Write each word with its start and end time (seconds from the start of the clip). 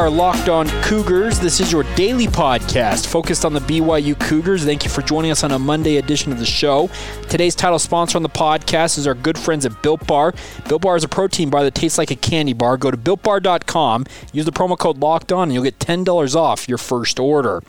Are 0.00 0.08
Locked 0.08 0.48
On 0.48 0.66
Cougars. 0.82 1.38
This 1.38 1.60
is 1.60 1.70
your 1.70 1.82
daily 1.94 2.26
podcast 2.26 3.06
focused 3.06 3.44
on 3.44 3.52
the 3.52 3.60
BYU 3.60 4.18
Cougars. 4.18 4.64
Thank 4.64 4.82
you 4.82 4.88
for 4.88 5.02
joining 5.02 5.30
us 5.30 5.44
on 5.44 5.52
a 5.52 5.58
Monday 5.58 5.98
edition 5.98 6.32
of 6.32 6.38
the 6.38 6.46
show. 6.46 6.88
Today's 7.28 7.54
title 7.54 7.78
sponsor 7.78 8.16
on 8.16 8.22
the 8.22 8.30
podcast 8.30 8.96
is 8.96 9.06
our 9.06 9.12
good 9.12 9.36
friends 9.36 9.66
at 9.66 9.82
Built 9.82 10.06
Bar. 10.06 10.32
Built 10.66 10.80
Bar 10.80 10.96
is 10.96 11.04
a 11.04 11.08
protein 11.08 11.50
bar 11.50 11.64
that 11.64 11.74
tastes 11.74 11.98
like 11.98 12.10
a 12.10 12.16
candy 12.16 12.54
bar. 12.54 12.78
Go 12.78 12.90
to 12.90 12.96
builtbar.com, 12.96 14.06
use 14.32 14.46
the 14.46 14.52
promo 14.52 14.78
code 14.78 14.96
Locked 14.96 15.32
On, 15.32 15.42
and 15.42 15.52
you'll 15.52 15.64
get 15.64 15.78
$10 15.78 16.34
off 16.34 16.66
your 16.66 16.78
first 16.78 17.20
order. 17.20 17.62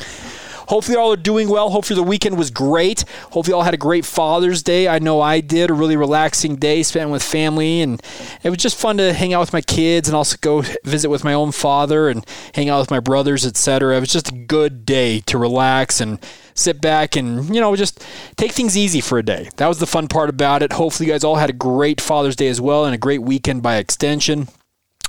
Hopefully, 0.71 0.95
all 0.95 1.11
are 1.11 1.17
doing 1.17 1.49
well. 1.49 1.69
Hopefully, 1.69 1.97
the 1.97 2.07
weekend 2.07 2.37
was 2.37 2.49
great. 2.49 3.03
Hopefully, 3.31 3.53
all 3.53 3.63
had 3.63 3.73
a 3.73 3.77
great 3.77 4.05
Father's 4.05 4.63
Day. 4.63 4.87
I 4.87 4.99
know 4.99 5.19
I 5.19 5.41
did. 5.41 5.69
A 5.69 5.73
really 5.73 5.97
relaxing 5.97 6.55
day 6.55 6.81
spent 6.81 7.09
with 7.09 7.21
family, 7.21 7.81
and 7.81 8.01
it 8.41 8.49
was 8.49 8.59
just 8.59 8.77
fun 8.77 8.95
to 8.95 9.11
hang 9.11 9.33
out 9.33 9.41
with 9.41 9.51
my 9.51 9.59
kids 9.59 10.07
and 10.07 10.15
also 10.15 10.37
go 10.39 10.63
visit 10.85 11.09
with 11.09 11.25
my 11.25 11.33
own 11.33 11.51
father 11.51 12.07
and 12.07 12.25
hang 12.55 12.69
out 12.69 12.79
with 12.79 12.89
my 12.89 13.01
brothers, 13.01 13.45
etc. 13.45 13.97
It 13.97 13.99
was 13.99 14.13
just 14.13 14.29
a 14.29 14.35
good 14.35 14.85
day 14.85 15.19
to 15.25 15.37
relax 15.37 15.99
and 15.99 16.19
sit 16.53 16.79
back 16.79 17.17
and 17.17 17.53
you 17.53 17.59
know 17.59 17.75
just 17.75 18.01
take 18.37 18.53
things 18.53 18.77
easy 18.77 19.01
for 19.01 19.17
a 19.17 19.23
day. 19.23 19.49
That 19.57 19.67
was 19.67 19.79
the 19.79 19.85
fun 19.85 20.07
part 20.07 20.29
about 20.29 20.63
it. 20.63 20.71
Hopefully, 20.71 21.07
you 21.07 21.13
guys 21.13 21.25
all 21.25 21.35
had 21.35 21.49
a 21.49 21.53
great 21.53 21.99
Father's 21.99 22.37
Day 22.37 22.47
as 22.47 22.61
well 22.61 22.85
and 22.85 22.95
a 22.95 22.97
great 22.97 23.21
weekend 23.21 23.61
by 23.61 23.75
extension. 23.75 24.47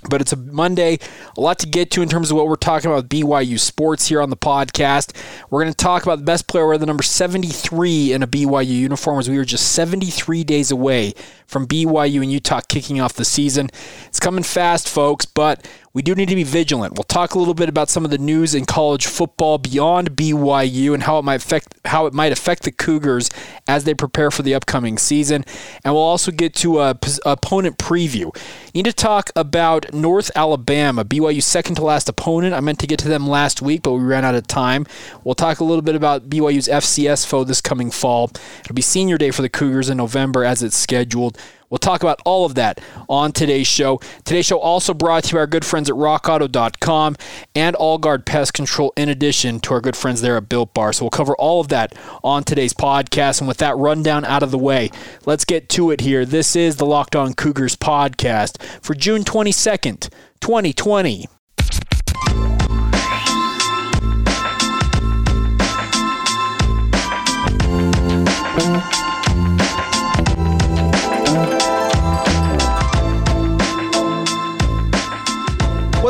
But 0.08 0.20
it's 0.20 0.32
a 0.32 0.36
Monday, 0.36 0.98
a 1.36 1.40
lot 1.40 1.58
to 1.60 1.66
get 1.66 1.90
to 1.92 2.02
in 2.02 2.08
terms 2.08 2.30
of 2.30 2.36
what 2.36 2.48
we're 2.48 2.56
talking 2.56 2.90
about 2.90 3.08
BYU 3.08 3.58
sports 3.58 4.08
here 4.08 4.20
on 4.20 4.30
the 4.30 4.36
podcast. 4.36 5.14
We're 5.48 5.62
going 5.62 5.72
to 5.72 5.76
talk 5.76 6.02
about 6.02 6.18
the 6.18 6.24
best 6.24 6.48
player 6.48 6.66
wearing 6.66 6.80
the 6.80 6.86
number 6.86 7.04
73 7.04 8.12
in 8.12 8.22
a 8.22 8.26
BYU 8.26 8.66
uniform 8.66 9.20
as 9.20 9.30
we 9.30 9.38
are 9.38 9.44
just 9.44 9.72
73 9.72 10.42
days 10.42 10.70
away 10.72 11.14
from 11.46 11.66
BYU 11.66 12.22
and 12.22 12.32
Utah 12.32 12.60
kicking 12.68 13.00
off 13.00 13.12
the 13.12 13.24
season. 13.24 13.70
It's 14.06 14.18
coming 14.18 14.42
fast, 14.42 14.88
folks, 14.88 15.24
but 15.24 15.68
we 15.94 16.00
do 16.00 16.14
need 16.14 16.28
to 16.28 16.34
be 16.34 16.42
vigilant. 16.42 16.94
We'll 16.94 17.04
talk 17.04 17.34
a 17.34 17.38
little 17.38 17.54
bit 17.54 17.68
about 17.68 17.90
some 17.90 18.04
of 18.04 18.10
the 18.10 18.18
news 18.18 18.54
in 18.54 18.64
college 18.64 19.06
football 19.06 19.58
beyond 19.58 20.12
BYU 20.12 20.94
and 20.94 21.02
how 21.02 21.18
it 21.18 21.22
might 21.22 21.42
affect 21.42 21.74
how 21.84 22.06
it 22.06 22.14
might 22.14 22.32
affect 22.32 22.62
the 22.62 22.72
Cougars 22.72 23.28
as 23.68 23.84
they 23.84 23.92
prepare 23.92 24.30
for 24.30 24.42
the 24.42 24.54
upcoming 24.54 24.96
season. 24.96 25.44
And 25.84 25.92
we'll 25.92 26.02
also 26.02 26.30
get 26.30 26.54
to 26.56 26.80
a 26.80 26.94
p- 26.94 27.12
opponent 27.26 27.76
preview. 27.76 28.34
Need 28.74 28.86
to 28.86 28.92
talk 28.92 29.30
about 29.36 29.92
North 29.92 30.30
Alabama, 30.34 31.04
BYU's 31.04 31.44
second 31.44 31.74
to 31.74 31.84
last 31.84 32.08
opponent. 32.08 32.54
I 32.54 32.60
meant 32.60 32.78
to 32.78 32.86
get 32.86 32.98
to 33.00 33.08
them 33.08 33.28
last 33.28 33.60
week, 33.60 33.82
but 33.82 33.92
we 33.92 34.02
ran 34.02 34.24
out 34.24 34.34
of 34.34 34.46
time. 34.46 34.86
We'll 35.24 35.34
talk 35.34 35.60
a 35.60 35.64
little 35.64 35.82
bit 35.82 35.94
about 35.94 36.30
BYU's 36.30 36.68
FCS 36.68 37.26
foe 37.26 37.44
this 37.44 37.60
coming 37.60 37.90
fall. 37.90 38.30
It'll 38.60 38.74
be 38.74 38.82
senior 38.82 39.18
day 39.18 39.30
for 39.30 39.42
the 39.42 39.50
Cougars 39.50 39.90
in 39.90 39.98
November 39.98 40.42
as 40.44 40.62
it's 40.62 40.76
scheduled. 40.76 41.36
We'll 41.72 41.78
talk 41.78 42.02
about 42.02 42.20
all 42.26 42.44
of 42.44 42.54
that 42.56 42.82
on 43.08 43.32
today's 43.32 43.66
show. 43.66 43.98
Today's 44.24 44.44
show 44.44 44.58
also 44.58 44.92
brought 44.92 45.24
to 45.24 45.32
you 45.32 45.38
our 45.38 45.46
good 45.46 45.64
friends 45.64 45.88
at 45.88 45.96
rockauto.com 45.96 47.16
and 47.54 47.74
All 47.76 47.96
Guard 47.96 48.26
Pest 48.26 48.52
Control, 48.52 48.92
in 48.94 49.08
addition 49.08 49.58
to 49.60 49.72
our 49.72 49.80
good 49.80 49.96
friends 49.96 50.20
there 50.20 50.36
at 50.36 50.50
Built 50.50 50.74
Bar. 50.74 50.92
So 50.92 51.04
we'll 51.06 51.10
cover 51.10 51.34
all 51.36 51.62
of 51.62 51.68
that 51.68 51.94
on 52.22 52.44
today's 52.44 52.74
podcast. 52.74 53.40
And 53.40 53.48
with 53.48 53.56
that 53.56 53.74
rundown 53.78 54.26
out 54.26 54.42
of 54.42 54.50
the 54.50 54.58
way, 54.58 54.90
let's 55.24 55.46
get 55.46 55.70
to 55.70 55.90
it 55.90 56.02
here. 56.02 56.26
This 56.26 56.54
is 56.54 56.76
the 56.76 56.84
Locked 56.84 57.16
On 57.16 57.32
Cougars 57.32 57.74
podcast 57.74 58.62
for 58.82 58.92
June 58.92 59.24
22nd, 59.24 60.10
2020. 60.42 61.26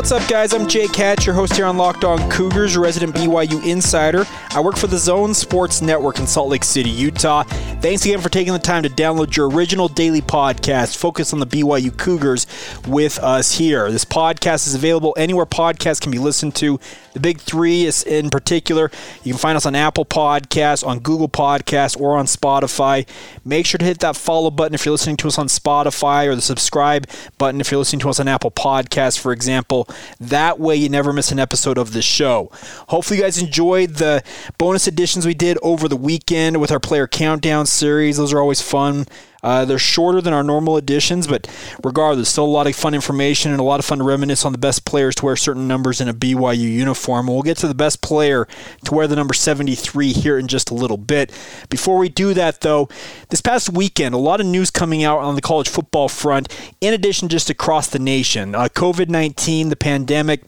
What's 0.03 0.11
up, 0.11 0.27
guys? 0.27 0.53
I'm 0.53 0.67
Jay 0.67 0.87
Hatch, 0.87 1.25
your 1.25 1.33
host 1.33 1.55
here 1.55 1.65
on 1.65 1.77
Locked 1.77 2.03
On 2.03 2.29
Cougars, 2.29 2.75
resident 2.75 3.15
BYU 3.15 3.65
insider. 3.65 4.25
I 4.51 4.59
work 4.59 4.75
for 4.75 4.87
the 4.87 4.97
Zone 4.97 5.33
Sports 5.33 5.81
Network 5.81 6.19
in 6.19 6.27
Salt 6.27 6.49
Lake 6.49 6.65
City, 6.65 6.89
Utah. 6.89 7.43
Thanks 7.43 8.03
again 8.03 8.19
for 8.19 8.27
taking 8.27 8.51
the 8.51 8.59
time 8.59 8.83
to 8.83 8.89
download 8.89 9.37
your 9.37 9.49
original 9.49 9.87
daily 9.87 10.21
podcast 10.21 10.97
focused 10.97 11.31
on 11.31 11.39
the 11.39 11.47
BYU 11.47 11.97
Cougars 11.97 12.47
with 12.85 13.17
us 13.19 13.53
here. 13.53 13.89
This 13.91 14.03
podcast 14.03 14.67
is 14.67 14.75
available 14.75 15.15
anywhere 15.17 15.45
podcasts 15.45 16.01
can 16.01 16.11
be 16.11 16.19
listened 16.19 16.53
to. 16.55 16.81
The 17.13 17.21
big 17.21 17.39
three 17.39 17.85
is 17.85 18.03
in 18.03 18.29
particular. 18.29 18.91
You 19.23 19.33
can 19.33 19.39
find 19.39 19.55
us 19.55 19.65
on 19.65 19.73
Apple 19.73 20.03
Podcasts, 20.03 20.85
on 20.85 20.99
Google 20.99 21.29
Podcasts, 21.29 21.97
or 21.99 22.17
on 22.17 22.25
Spotify. 22.25 23.07
Make 23.45 23.65
sure 23.65 23.77
to 23.77 23.85
hit 23.85 23.99
that 23.99 24.17
follow 24.17 24.51
button 24.51 24.73
if 24.73 24.85
you're 24.85 24.93
listening 24.93 25.17
to 25.17 25.27
us 25.27 25.37
on 25.37 25.47
Spotify, 25.47 26.27
or 26.27 26.35
the 26.35 26.41
subscribe 26.41 27.07
button 27.37 27.61
if 27.61 27.71
you're 27.71 27.77
listening 27.77 28.01
to 28.01 28.09
us 28.09 28.19
on 28.19 28.27
Apple 28.27 28.51
Podcasts, 28.51 29.17
for 29.17 29.31
example. 29.31 29.87
That 30.19 30.59
way, 30.59 30.75
you 30.75 30.89
never 30.89 31.13
miss 31.13 31.31
an 31.31 31.39
episode 31.39 31.77
of 31.77 31.93
the 31.93 32.01
show. 32.01 32.49
Hopefully, 32.89 33.17
you 33.17 33.23
guys 33.23 33.41
enjoyed 33.41 33.95
the 33.95 34.23
bonus 34.57 34.87
editions 34.87 35.25
we 35.25 35.33
did 35.33 35.57
over 35.61 35.87
the 35.87 35.97
weekend 35.97 36.59
with 36.59 36.71
our 36.71 36.79
player 36.79 37.07
countdown 37.07 37.65
series. 37.65 38.17
Those 38.17 38.33
are 38.33 38.39
always 38.39 38.61
fun. 38.61 39.05
Uh, 39.43 39.65
they're 39.65 39.77
shorter 39.77 40.21
than 40.21 40.33
our 40.33 40.43
normal 40.43 40.77
editions, 40.77 41.27
but 41.27 41.47
regardless, 41.83 42.29
still 42.29 42.45
a 42.45 42.47
lot 42.47 42.65
of 42.65 42.75
fun 42.75 42.93
information 42.93 43.51
and 43.51 43.59
a 43.59 43.63
lot 43.63 43.79
of 43.79 43.85
fun 43.85 43.97
to 43.97 44.03
reminisce 44.03 44.45
on 44.45 44.51
the 44.51 44.57
best 44.57 44.85
players 44.85 45.15
to 45.15 45.25
wear 45.25 45.35
certain 45.35 45.67
numbers 45.67 45.99
in 45.99 46.07
a 46.07 46.13
BYU 46.13 46.59
uniform. 46.59 47.27
We'll 47.27 47.41
get 47.41 47.57
to 47.57 47.67
the 47.67 47.75
best 47.75 48.01
player 48.01 48.47
to 48.85 48.93
wear 48.93 49.07
the 49.07 49.15
number 49.15 49.33
73 49.33 50.13
here 50.13 50.37
in 50.37 50.47
just 50.47 50.71
a 50.71 50.73
little 50.73 50.97
bit. 50.97 51.31
Before 51.69 51.97
we 51.97 52.09
do 52.09 52.33
that, 52.33 52.61
though, 52.61 52.87
this 53.29 53.41
past 53.41 53.71
weekend, 53.71 54.15
a 54.15 54.17
lot 54.17 54.39
of 54.39 54.45
news 54.45 54.71
coming 54.71 55.03
out 55.03 55.19
on 55.19 55.35
the 55.35 55.41
college 55.41 55.69
football 55.69 56.07
front, 56.07 56.47
in 56.79 56.93
addition 56.93 57.27
just 57.27 57.49
across 57.49 57.87
the 57.87 57.99
nation. 57.99 58.55
Uh, 58.55 58.69
COVID 58.69 59.09
19, 59.09 59.69
the 59.69 59.75
pandemic. 59.75 60.43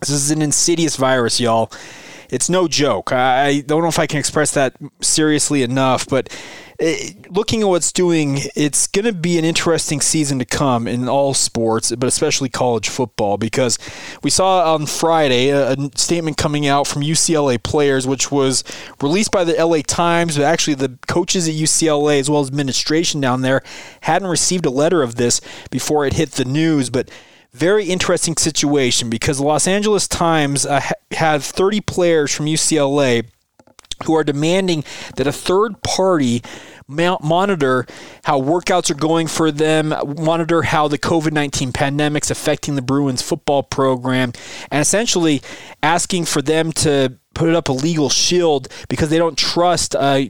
This 0.00 0.10
is 0.10 0.30
an 0.30 0.42
insidious 0.42 0.96
virus, 0.96 1.40
y'all. 1.40 1.70
It's 2.30 2.48
no 2.48 2.68
joke. 2.68 3.12
I 3.12 3.60
don't 3.60 3.82
know 3.82 3.88
if 3.88 3.98
I 3.98 4.06
can 4.06 4.18
express 4.18 4.52
that 4.52 4.76
seriously 5.00 5.62
enough, 5.62 6.08
but 6.08 6.28
eh, 6.80 7.10
looking 7.30 7.62
at 7.62 7.68
what's 7.68 7.92
doing, 7.92 8.40
it's 8.54 8.86
going 8.86 9.04
to 9.04 9.12
be 9.12 9.38
an 9.38 9.44
interesting 9.44 10.00
season 10.00 10.38
to 10.38 10.44
come 10.44 10.88
in 10.88 11.08
all 11.08 11.34
sports, 11.34 11.94
but 11.94 12.06
especially 12.06 12.48
college 12.48 12.88
football, 12.88 13.36
because 13.36 13.78
we 14.22 14.30
saw 14.30 14.74
on 14.74 14.86
Friday 14.86 15.50
a, 15.50 15.72
a 15.72 15.90
statement 15.94 16.36
coming 16.36 16.66
out 16.66 16.86
from 16.86 17.02
UCLA 17.02 17.62
players, 17.62 18.06
which 18.06 18.30
was 18.30 18.64
released 19.00 19.30
by 19.30 19.44
the 19.44 19.52
LA 19.64 19.82
Times, 19.86 20.36
but 20.36 20.44
actually 20.44 20.74
the 20.74 20.98
coaches 21.06 21.48
at 21.48 21.54
UCLA 21.54 22.18
as 22.18 22.28
well 22.28 22.40
as 22.40 22.48
administration 22.48 23.20
down 23.20 23.42
there 23.42 23.62
hadn't 24.02 24.28
received 24.28 24.66
a 24.66 24.70
letter 24.70 25.02
of 25.02 25.16
this 25.16 25.40
before 25.70 26.06
it 26.06 26.14
hit 26.14 26.32
the 26.32 26.44
news, 26.44 26.90
but 26.90 27.10
very 27.56 27.86
interesting 27.86 28.36
situation 28.36 29.08
because 29.08 29.38
the 29.38 29.44
Los 29.44 29.66
Angeles 29.66 30.06
Times 30.06 30.66
uh, 30.66 30.80
had 31.10 31.42
30 31.42 31.80
players 31.80 32.32
from 32.32 32.46
UCLA 32.46 33.24
who 34.04 34.14
are 34.14 34.24
demanding 34.24 34.84
that 35.16 35.26
a 35.26 35.32
third 35.32 35.82
party 35.82 36.42
monitor 36.86 37.86
how 38.24 38.40
workouts 38.40 38.90
are 38.90 38.94
going 38.94 39.26
for 39.26 39.50
them, 39.50 39.94
monitor 40.18 40.62
how 40.62 40.86
the 40.86 40.98
COVID 40.98 41.32
19 41.32 41.72
pandemic's 41.72 42.30
affecting 42.30 42.74
the 42.74 42.82
Bruins 42.82 43.22
football 43.22 43.62
program, 43.62 44.32
and 44.70 44.80
essentially 44.80 45.40
asking 45.82 46.26
for 46.26 46.42
them 46.42 46.72
to 46.72 47.18
put 47.34 47.54
up 47.54 47.68
a 47.68 47.72
legal 47.72 48.10
shield 48.10 48.68
because 48.88 49.08
they 49.08 49.18
don't 49.18 49.38
trust. 49.38 49.96
Uh, 49.96 50.24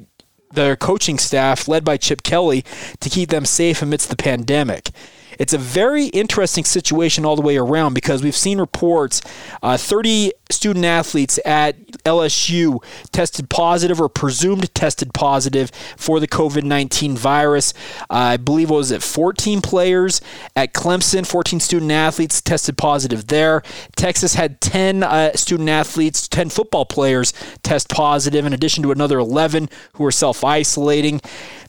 their 0.52 0.76
coaching 0.76 1.18
staff, 1.18 1.66
led 1.68 1.84
by 1.84 1.96
Chip 1.96 2.22
Kelly, 2.22 2.64
to 3.00 3.10
keep 3.10 3.28
them 3.30 3.44
safe 3.44 3.82
amidst 3.82 4.08
the 4.08 4.16
pandemic. 4.16 4.90
It's 5.38 5.52
a 5.52 5.58
very 5.58 6.06
interesting 6.06 6.64
situation 6.64 7.24
all 7.24 7.36
the 7.36 7.42
way 7.42 7.56
around 7.56 7.94
because 7.94 8.22
we've 8.22 8.36
seen 8.36 8.58
reports 8.58 9.22
uh, 9.62 9.76
30 9.76 10.32
student 10.50 10.84
athletes 10.84 11.38
at 11.44 11.86
LSU 12.04 12.82
tested 13.12 13.50
positive 13.50 14.00
or 14.00 14.08
presumed 14.08 14.72
tested 14.74 15.12
positive 15.12 15.70
for 15.96 16.20
the 16.20 16.28
COVID 16.28 16.62
19 16.62 17.16
virus. 17.16 17.74
Uh, 18.02 18.36
I 18.36 18.36
believe 18.36 18.70
was 18.70 18.90
it 18.90 19.02
14 19.02 19.60
players 19.60 20.20
at 20.54 20.72
Clemson, 20.72 21.26
14 21.26 21.60
student 21.60 21.90
athletes 21.90 22.40
tested 22.40 22.78
positive 22.78 23.26
there. 23.26 23.62
Texas 23.96 24.34
had 24.34 24.60
10 24.60 25.02
uh, 25.02 25.32
student 25.34 25.68
athletes, 25.68 26.28
10 26.28 26.50
football 26.50 26.86
players 26.86 27.32
test 27.62 27.88
positive, 27.88 28.44
in 28.46 28.52
addition 28.52 28.82
to 28.82 28.92
another 28.92 29.18
11 29.18 29.68
who 29.94 30.04
are 30.04 30.12
self 30.12 30.44
isolating. 30.44 31.20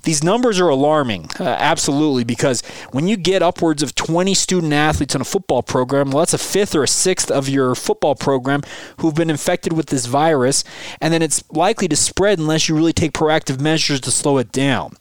These 0.03 0.23
numbers 0.23 0.59
are 0.59 0.69
alarming, 0.69 1.31
uh, 1.39 1.43
absolutely, 1.43 2.23
because 2.23 2.61
when 2.91 3.07
you 3.07 3.17
get 3.17 3.41
upwards 3.57 3.81
of 3.81 3.95
20 3.95 4.35
student 4.35 4.71
athletes 4.71 5.15
in 5.15 5.21
a 5.21 5.25
football 5.25 5.63
program, 5.63 6.11
well, 6.11 6.19
that's 6.19 6.33
a 6.33 6.37
fifth 6.37 6.75
or 6.75 6.83
a 6.83 6.87
sixth 6.87 7.31
of 7.31 7.49
your 7.49 7.73
football 7.73 8.13
program 8.13 8.61
who've 8.99 9.15
been 9.15 9.31
infected 9.31 9.73
with 9.73 9.87
this 9.87 10.05
virus, 10.05 10.63
and 11.01 11.11
then 11.11 11.23
it's 11.23 11.43
likely 11.49 11.87
to 11.87 11.95
spread 11.95 12.37
unless 12.37 12.69
you 12.69 12.75
really 12.75 12.93
take 12.93 13.13
proactive 13.13 13.59
measures 13.59 13.99
to 13.99 14.11
slow 14.11 14.37
it 14.37 14.51
down. 14.51 14.93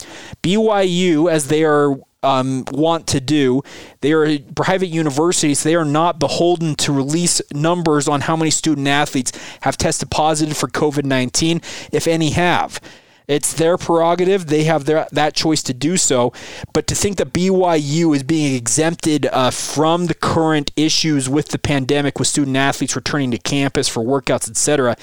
BYU, 0.42 1.30
as 1.30 1.48
they 1.48 1.64
are 1.64 1.96
um, 2.22 2.64
want 2.72 3.06
to 3.08 3.20
do. 3.20 3.62
They 4.00 4.10
are 4.10 4.38
private 4.56 4.88
universities. 4.88 5.62
They 5.62 5.76
are 5.76 5.84
not 5.84 6.18
beholden 6.18 6.74
to 6.76 6.92
release 6.92 7.40
numbers 7.52 8.08
on 8.08 8.22
how 8.22 8.34
many 8.34 8.50
student 8.50 8.88
athletes 8.88 9.30
have 9.60 9.76
tested 9.76 10.10
positive 10.10 10.56
for 10.56 10.66
COVID 10.66 11.04
19, 11.04 11.60
if 11.92 12.08
any 12.08 12.30
have. 12.30 12.80
It's 13.28 13.52
their 13.52 13.76
prerogative. 13.76 14.46
They 14.46 14.64
have 14.64 14.84
their, 14.84 15.06
that 15.12 15.34
choice 15.34 15.62
to 15.64 15.74
do 15.74 15.96
so. 15.96 16.32
But 16.72 16.86
to 16.86 16.94
think 16.94 17.16
that 17.16 17.32
BYU 17.32 18.14
is 18.14 18.22
being 18.22 18.54
exempted 18.54 19.26
uh, 19.26 19.50
from 19.50 20.06
the 20.06 20.14
current 20.14 20.70
issues 20.76 21.28
with 21.28 21.48
the 21.48 21.58
pandemic, 21.58 22.18
with 22.18 22.28
student 22.28 22.56
athletes 22.56 22.94
returning 22.94 23.30
to 23.32 23.38
campus 23.38 23.88
for 23.88 24.02
workouts, 24.02 24.48
etc., 24.48 24.96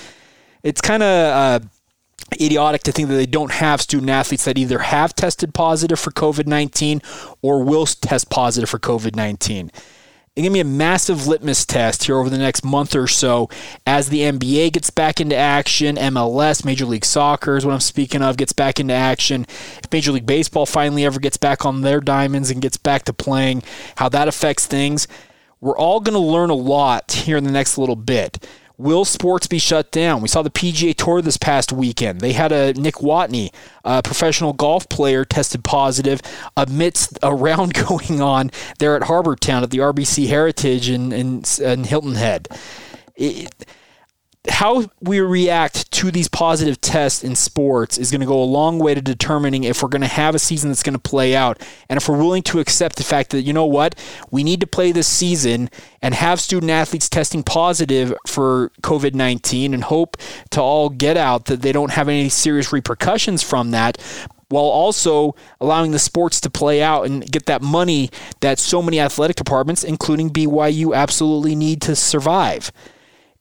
it's 0.63 0.79
kind 0.79 1.03
of 1.03 1.09
uh, 1.09 1.59
idiotic 2.39 2.83
to 2.83 2.91
think 2.91 3.09
that 3.09 3.15
they 3.15 3.25
don't 3.25 3.51
have 3.51 3.81
student 3.81 4.09
athletes 4.09 4.45
that 4.45 4.57
either 4.57 4.79
have 4.79 5.13
tested 5.13 5.53
positive 5.53 5.99
for 5.99 6.11
COVID 6.11 6.47
19 6.47 7.01
or 7.41 7.63
will 7.63 7.85
test 7.85 8.29
positive 8.29 8.69
for 8.69 8.79
COVID 8.79 9.15
19 9.15 9.71
give 10.41 10.51
me 10.51 10.59
a 10.59 10.65
massive 10.65 11.27
litmus 11.27 11.63
test 11.63 12.05
here 12.05 12.17
over 12.17 12.29
the 12.29 12.39
next 12.39 12.65
month 12.65 12.95
or 12.95 13.07
so 13.07 13.49
as 13.85 14.09
the 14.09 14.21
NBA 14.21 14.73
gets 14.73 14.89
back 14.89 15.21
into 15.21 15.35
action, 15.35 15.95
MLS, 15.95 16.65
Major 16.65 16.85
League 16.85 17.05
Soccer 17.05 17.55
is 17.55 17.65
what 17.65 17.73
I'm 17.73 17.79
speaking 17.79 18.23
of, 18.23 18.35
gets 18.37 18.53
back 18.53 18.79
into 18.79 18.95
action. 18.95 19.45
If 19.77 19.91
Major 19.91 20.11
League 20.11 20.25
Baseball 20.25 20.65
finally 20.65 21.05
ever 21.05 21.19
gets 21.19 21.37
back 21.37 21.67
on 21.67 21.81
their 21.81 22.01
diamonds 22.01 22.49
and 22.49 22.63
gets 22.63 22.77
back 22.77 23.03
to 23.03 23.13
playing, 23.13 23.61
how 23.97 24.09
that 24.09 24.27
affects 24.27 24.65
things. 24.65 25.07
We're 25.61 25.77
all 25.77 25.99
going 25.99 26.15
to 26.15 26.19
learn 26.19 26.49
a 26.49 26.55
lot 26.55 27.11
here 27.11 27.37
in 27.37 27.43
the 27.43 27.51
next 27.51 27.77
little 27.77 27.95
bit. 27.95 28.45
Will 28.83 29.05
sports 29.05 29.47
be 29.47 29.59
shut 29.59 29.91
down? 29.91 30.19
We 30.19 30.27
saw 30.27 30.41
the 30.41 30.49
PGA 30.49 30.93
Tour 30.93 31.21
this 31.21 31.37
past 31.37 31.71
weekend. 31.71 32.19
They 32.19 32.33
had 32.33 32.51
a 32.51 32.73
Nick 32.73 32.95
Watney, 32.95 33.53
a 33.85 34.03
professional 34.03 34.51
golf 34.51 34.89
player, 34.89 35.23
tested 35.23 35.63
positive 35.63 36.19
amidst 36.57 37.17
a 37.23 37.33
round 37.33 37.73
going 37.87 38.21
on 38.21 38.51
there 38.79 38.97
at 38.97 39.03
Harbour 39.03 39.37
Town 39.37 39.63
at 39.63 39.71
the 39.71 39.77
RBC 39.77 40.27
Heritage 40.27 40.89
in, 40.89 41.13
in, 41.13 41.43
in 41.61 41.85
Hilton 41.85 42.15
Head. 42.15 42.49
It, 43.15 43.53
how 44.49 44.85
we 44.99 45.21
react 45.21 45.89
to 45.91 46.11
these 46.11 46.27
positive 46.27 46.81
tests 46.81 47.23
in 47.23 47.33
sports 47.33 47.97
is 47.97 48.11
going 48.11 48.19
to 48.19 48.27
go 48.27 48.41
a 48.41 48.43
long 48.43 48.77
way 48.77 48.93
to 48.93 49.01
determining 49.01 49.63
if 49.63 49.81
we're 49.81 49.89
going 49.89 50.01
to 50.01 50.07
have 50.07 50.35
a 50.35 50.39
season 50.39 50.69
that's 50.69 50.83
going 50.83 50.93
to 50.93 50.99
play 50.99 51.33
out. 51.33 51.61
And 51.87 51.95
if 51.95 52.09
we're 52.09 52.17
willing 52.17 52.43
to 52.43 52.59
accept 52.59 52.97
the 52.97 53.03
fact 53.03 53.29
that 53.29 53.43
you 53.43 53.53
know 53.53 53.65
what 53.65 53.95
we 54.31 54.43
need 54.43 54.59
to 54.59 54.67
play 54.67 54.91
this 54.91 55.07
season 55.07 55.69
and 56.01 56.13
have 56.13 56.41
student 56.41 56.71
athletes 56.71 57.07
testing 57.07 57.41
positive 57.41 58.13
for 58.27 58.71
COVID-19 58.81 59.73
and 59.73 59.85
hope 59.85 60.17
to 60.51 60.61
all 60.61 60.89
get 60.89 61.15
out 61.15 61.45
that 61.45 61.61
they 61.61 61.71
don't 61.71 61.91
have 61.91 62.09
any 62.09 62.27
serious 62.27 62.73
repercussions 62.73 63.41
from 63.43 63.71
that 63.71 63.97
while 64.49 64.65
also 64.65 65.35
allowing 65.61 65.91
the 65.91 65.99
sports 65.99 66.41
to 66.41 66.49
play 66.49 66.83
out 66.83 67.05
and 67.05 67.31
get 67.31 67.45
that 67.45 67.61
money 67.61 68.09
that 68.41 68.59
so 68.59 68.81
many 68.81 68.99
athletic 68.99 69.37
departments 69.37 69.83
including 69.85 70.29
BYU 70.29 70.93
absolutely 70.93 71.55
need 71.55 71.81
to 71.81 71.95
survive 71.95 72.71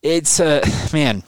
it's 0.03 0.41
uh, 0.41 0.67
man. 0.93 1.23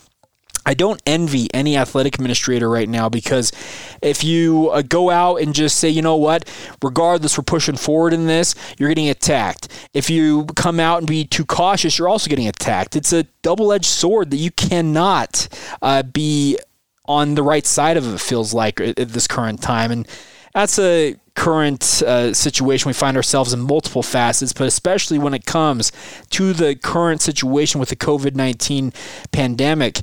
I 0.66 0.72
don't 0.72 1.02
envy 1.04 1.52
any 1.52 1.76
athletic 1.76 2.14
administrator 2.14 2.70
right 2.70 2.88
now 2.88 3.10
because 3.10 3.52
if 4.00 4.24
you 4.24 4.70
uh, 4.70 4.80
go 4.80 5.10
out 5.10 5.42
and 5.42 5.54
just 5.54 5.78
say, 5.78 5.90
you 5.90 6.00
know 6.00 6.16
what, 6.16 6.50
regardless, 6.82 7.36
we're 7.36 7.44
pushing 7.44 7.76
forward 7.76 8.14
in 8.14 8.26
this, 8.26 8.54
you're 8.78 8.88
getting 8.88 9.10
attacked. 9.10 9.68
If 9.92 10.08
you 10.08 10.46
come 10.56 10.80
out 10.80 10.98
and 10.98 11.06
be 11.06 11.26
too 11.26 11.44
cautious, 11.44 11.98
you're 11.98 12.08
also 12.08 12.30
getting 12.30 12.48
attacked. 12.48 12.96
It's 12.96 13.12
a 13.12 13.24
double 13.42 13.74
edged 13.74 13.84
sword 13.84 14.30
that 14.30 14.38
you 14.38 14.50
cannot 14.52 15.48
uh, 15.82 16.02
be 16.02 16.58
on 17.04 17.34
the 17.34 17.42
right 17.42 17.66
side 17.66 17.98
of, 17.98 18.14
it 18.14 18.20
feels 18.20 18.54
like, 18.54 18.80
at 18.80 18.96
this 18.96 19.26
current 19.26 19.60
time. 19.60 19.90
And 19.90 20.08
that's 20.54 20.78
a 20.78 21.16
current 21.34 22.02
uh, 22.02 22.32
situation 22.32 22.88
we 22.88 22.94
find 22.94 23.16
ourselves 23.16 23.52
in 23.52 23.60
multiple 23.60 24.02
facets, 24.02 24.52
but 24.52 24.66
especially 24.66 25.18
when 25.18 25.34
it 25.34 25.44
comes 25.44 25.90
to 26.30 26.52
the 26.52 26.76
current 26.76 27.20
situation 27.20 27.80
with 27.80 27.88
the 27.88 27.96
COVID 27.96 28.34
19 28.34 28.92
pandemic. 29.32 30.00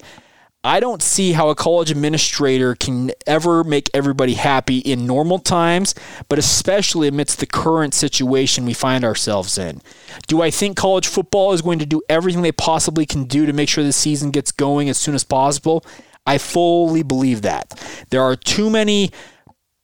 I 0.63 0.79
don't 0.79 1.01
see 1.01 1.31
how 1.31 1.49
a 1.49 1.55
college 1.55 1.89
administrator 1.89 2.75
can 2.75 3.11
ever 3.25 3.63
make 3.63 3.89
everybody 3.95 4.35
happy 4.35 4.77
in 4.77 5.07
normal 5.07 5.39
times, 5.39 5.95
but 6.29 6.37
especially 6.37 7.07
amidst 7.07 7.39
the 7.39 7.47
current 7.47 7.95
situation 7.95 8.65
we 8.65 8.75
find 8.75 9.03
ourselves 9.03 9.57
in. 9.57 9.81
Do 10.27 10.43
I 10.43 10.51
think 10.51 10.77
college 10.77 11.07
football 11.07 11.53
is 11.53 11.63
going 11.63 11.79
to 11.79 11.87
do 11.87 12.03
everything 12.07 12.43
they 12.43 12.51
possibly 12.51 13.07
can 13.07 13.23
do 13.23 13.47
to 13.47 13.53
make 13.53 13.69
sure 13.69 13.83
the 13.83 13.91
season 13.91 14.29
gets 14.29 14.51
going 14.51 14.87
as 14.87 14.99
soon 14.99 15.15
as 15.15 15.23
possible? 15.23 15.83
I 16.27 16.37
fully 16.37 17.01
believe 17.01 17.41
that. 17.41 17.69
There 18.11 18.21
are 18.21 18.35
too 18.35 18.69
many 18.69 19.09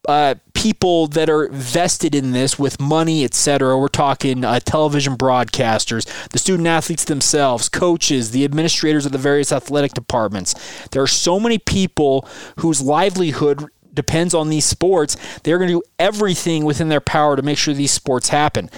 uh, 0.08 0.36
people 0.54 1.08
that 1.08 1.30
are 1.30 1.50
vested 1.50 2.16
in 2.16 2.32
this 2.32 2.58
with 2.58 2.80
money, 2.80 3.24
etc. 3.24 3.78
We're 3.78 3.90
talking 3.90 4.44
uh, 4.44 4.60
television 4.60 5.16
broadcasters, 5.16 6.06
the 6.30 6.40
student 6.40 6.68
athletes 6.68 7.06
themselves, 7.06 7.70
coaches, 7.70 8.32
the 8.32 8.44
administrators 8.44 9.06
of 9.06 9.12
the 9.12 9.18
various 9.18 9.52
athletic 9.52 9.94
departments. 9.94 10.56
There 10.90 11.02
are 11.02 11.08
so 11.08 11.40
many 11.40 11.58
people 11.60 12.28
whose 12.60 12.82
livelihood 12.82 13.66
depends 13.94 14.34
on 14.34 14.50
these 14.50 14.66
sports. 14.66 15.18
They're 15.44 15.58
going 15.58 15.70
to 15.70 15.82
do 15.82 15.84
everything 16.00 16.66
within 16.66 16.90
their 16.90 17.02
power 17.02 17.36
to 17.36 17.42
make 17.42 17.58
sure 17.58 17.74
these 17.74 17.92
sports 17.92 18.30
happen. 18.30 18.70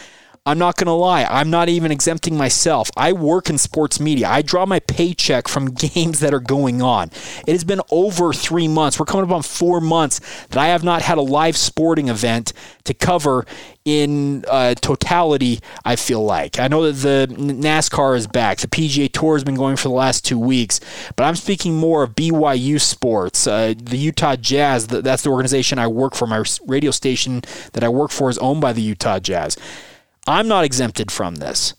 I'm 0.49 0.57
not 0.57 0.77
going 0.77 0.87
to 0.87 0.93
lie. 0.93 1.25
I'm 1.25 1.51
not 1.51 1.69
even 1.69 1.91
exempting 1.91 2.35
myself. 2.35 2.89
I 2.97 3.13
work 3.13 3.51
in 3.51 3.59
sports 3.59 3.99
media. 3.99 4.27
I 4.27 4.41
draw 4.41 4.65
my 4.65 4.79
paycheck 4.79 5.47
from 5.47 5.71
games 5.75 6.21
that 6.21 6.33
are 6.33 6.39
going 6.39 6.81
on. 6.81 7.11
It 7.45 7.51
has 7.51 7.63
been 7.63 7.81
over 7.91 8.33
three 8.33 8.67
months. 8.67 8.99
We're 8.99 9.05
coming 9.05 9.25
up 9.25 9.31
on 9.31 9.43
four 9.43 9.79
months 9.79 10.19
that 10.47 10.57
I 10.57 10.69
have 10.69 10.83
not 10.83 11.03
had 11.03 11.19
a 11.19 11.21
live 11.21 11.55
sporting 11.55 12.07
event 12.07 12.53
to 12.85 12.95
cover 12.95 13.45
in 13.85 14.43
uh, 14.47 14.73
totality, 14.73 15.59
I 15.85 15.95
feel 15.95 16.23
like. 16.23 16.59
I 16.59 16.67
know 16.67 16.91
that 16.91 17.29
the 17.29 17.35
NASCAR 17.35 18.17
is 18.17 18.25
back. 18.25 18.57
The 18.57 18.67
PGA 18.67 19.11
Tour 19.11 19.35
has 19.35 19.43
been 19.43 19.53
going 19.53 19.75
for 19.75 19.89
the 19.89 19.93
last 19.93 20.25
two 20.25 20.39
weeks, 20.39 20.79
but 21.15 21.25
I'm 21.25 21.35
speaking 21.35 21.75
more 21.75 22.01
of 22.01 22.15
BYU 22.15 22.81
sports. 22.81 23.45
Uh, 23.45 23.75
the 23.77 23.97
Utah 23.97 24.35
Jazz, 24.35 24.87
that's 24.87 25.21
the 25.21 25.29
organization 25.29 25.77
I 25.77 25.85
work 25.85 26.15
for. 26.15 26.25
My 26.25 26.43
radio 26.65 26.89
station 26.89 27.41
that 27.73 27.83
I 27.83 27.89
work 27.89 28.09
for 28.09 28.31
is 28.31 28.39
owned 28.39 28.61
by 28.61 28.73
the 28.73 28.81
Utah 28.81 29.19
Jazz. 29.19 29.55
I'm 30.29 30.47
not 30.47 30.63
exempted 30.63 31.11
from 31.11 31.35
this. 31.35 31.73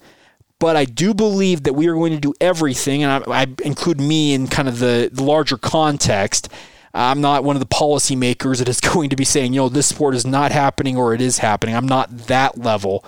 But 0.58 0.76
I 0.76 0.85
do 0.85 1.14
believe 1.14 1.62
that 1.62 1.73
we 1.73 1.87
are 1.87 1.94
going 1.94 2.12
to 2.12 2.20
do 2.20 2.35
everything, 2.38 3.02
and 3.02 3.25
I, 3.25 3.43
I 3.43 3.47
include 3.64 3.99
me 3.99 4.35
in 4.35 4.47
kind 4.47 4.69
of 4.69 4.79
the, 4.79 5.08
the 5.11 5.23
larger 5.23 5.56
context. 5.56 6.50
I'm 6.93 7.20
not 7.23 7.44
one 7.44 7.56
of 7.56 7.61
the 7.61 7.67
policymakers 7.67 8.58
that 8.58 8.69
is 8.69 8.81
going 8.93 9.08
to 9.11 9.17
be 9.17 9.25
saying, 9.25 9.55
you 9.55 9.61
know, 9.61 9.69
this 9.69 9.87
sport 9.87 10.14
is 10.14 10.26
not 10.26 10.52
happening 10.52 10.99
or 10.99 11.14
it 11.14 11.23
is 11.23 11.38
happening. 11.38 11.75
I'm 11.75 11.88
not 11.88 12.26
that 12.26 12.58
level. 12.58 13.05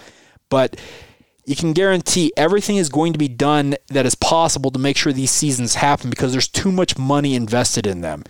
But 0.49 0.81
you 1.45 1.56
can 1.56 1.73
guarantee 1.73 2.33
everything 2.37 2.77
is 2.77 2.88
going 2.88 3.12
to 3.12 3.19
be 3.19 3.29
done 3.29 3.75
that 3.88 4.06
is 4.06 4.15
possible 4.15 4.71
to 4.71 4.79
make 4.79 4.97
sure 4.97 5.12
these 5.12 5.31
seasons 5.31 5.75
happen 5.75 6.09
because 6.09 6.33
there's 6.33 6.49
too 6.49 6.71
much 6.71 6.97
money 6.97 7.35
invested 7.35 7.87
in 7.87 8.00
them. 8.00 8.23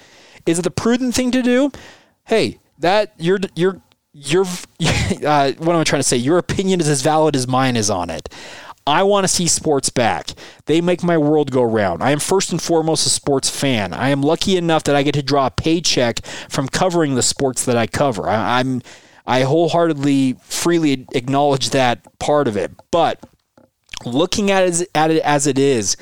Is 0.47 0.59
it 0.59 0.63
the 0.63 0.71
prudent 0.71 1.15
thing 1.15 1.31
to 1.33 1.43
do? 1.43 1.71
Hey, 2.25 2.59
that 2.79 3.13
you're 3.19 3.39
you're 3.55 3.81
your 4.13 4.45
uh, 5.27 5.53
what 5.59 5.75
am 5.75 5.81
I 5.81 5.85
trying 5.85 6.01
to 6.01 6.09
say? 6.09 6.17
Your 6.17 6.39
opinion 6.39 6.81
is 6.81 6.89
as 6.89 7.03
valid 7.03 7.37
as 7.37 7.47
mine 7.47 7.77
is 7.77 7.91
on 7.91 8.11
it. 8.11 8.29
I 8.85 9.05
want 9.05 9.25
to 9.25 9.29
see 9.29 9.47
sports 9.47 9.91
back. 9.91 10.31
They 10.67 10.81
make 10.81 11.05
my 11.05 11.17
world 11.17 11.53
go 11.53 11.63
round. 11.63 12.03
I 12.03 12.11
am 12.11 12.19
first 12.19 12.51
and 12.51 12.61
foremost 12.61 13.07
a 13.07 13.11
sports 13.11 13.49
fan. 13.49 13.93
I 13.93 14.09
am 14.09 14.23
lucky 14.23 14.57
enough 14.57 14.83
that 14.85 14.97
I 14.97 15.05
get 15.05 15.15
to 15.15 15.23
draw 15.23 15.47
a 15.47 15.51
paycheck 15.51 16.25
from 16.49 16.67
covering 16.67 17.15
the 17.15 17.23
sports 17.23 17.65
that 17.65 17.77
I 17.77 17.87
cover. 17.87 18.29
I, 18.29 18.59
I'm 18.59 18.83
I 19.25 19.43
wholeheartedly, 19.43 20.35
freely 20.43 21.07
acknowledge 21.13 21.71
that 21.71 22.19
part 22.19 22.49
of 22.49 22.57
it. 22.57 22.73
But 22.91 23.21
looking 24.05 24.51
at 24.51 24.65
it, 24.65 24.89
at 24.97 25.13
it 25.13 25.23
as 25.23 25.47
it 25.47 25.61
is, 25.61 25.97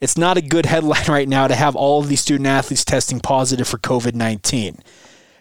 it's 0.00 0.18
not 0.18 0.36
a 0.36 0.42
good 0.42 0.66
headline 0.66 1.04
right 1.08 1.28
now 1.28 1.46
to 1.46 1.54
have 1.54 1.76
all 1.76 2.00
of 2.00 2.08
these 2.08 2.20
student 2.20 2.48
athletes 2.48 2.84
testing 2.84 3.20
positive 3.20 3.68
for 3.68 3.78
COVID 3.78 4.14
19 4.14 4.78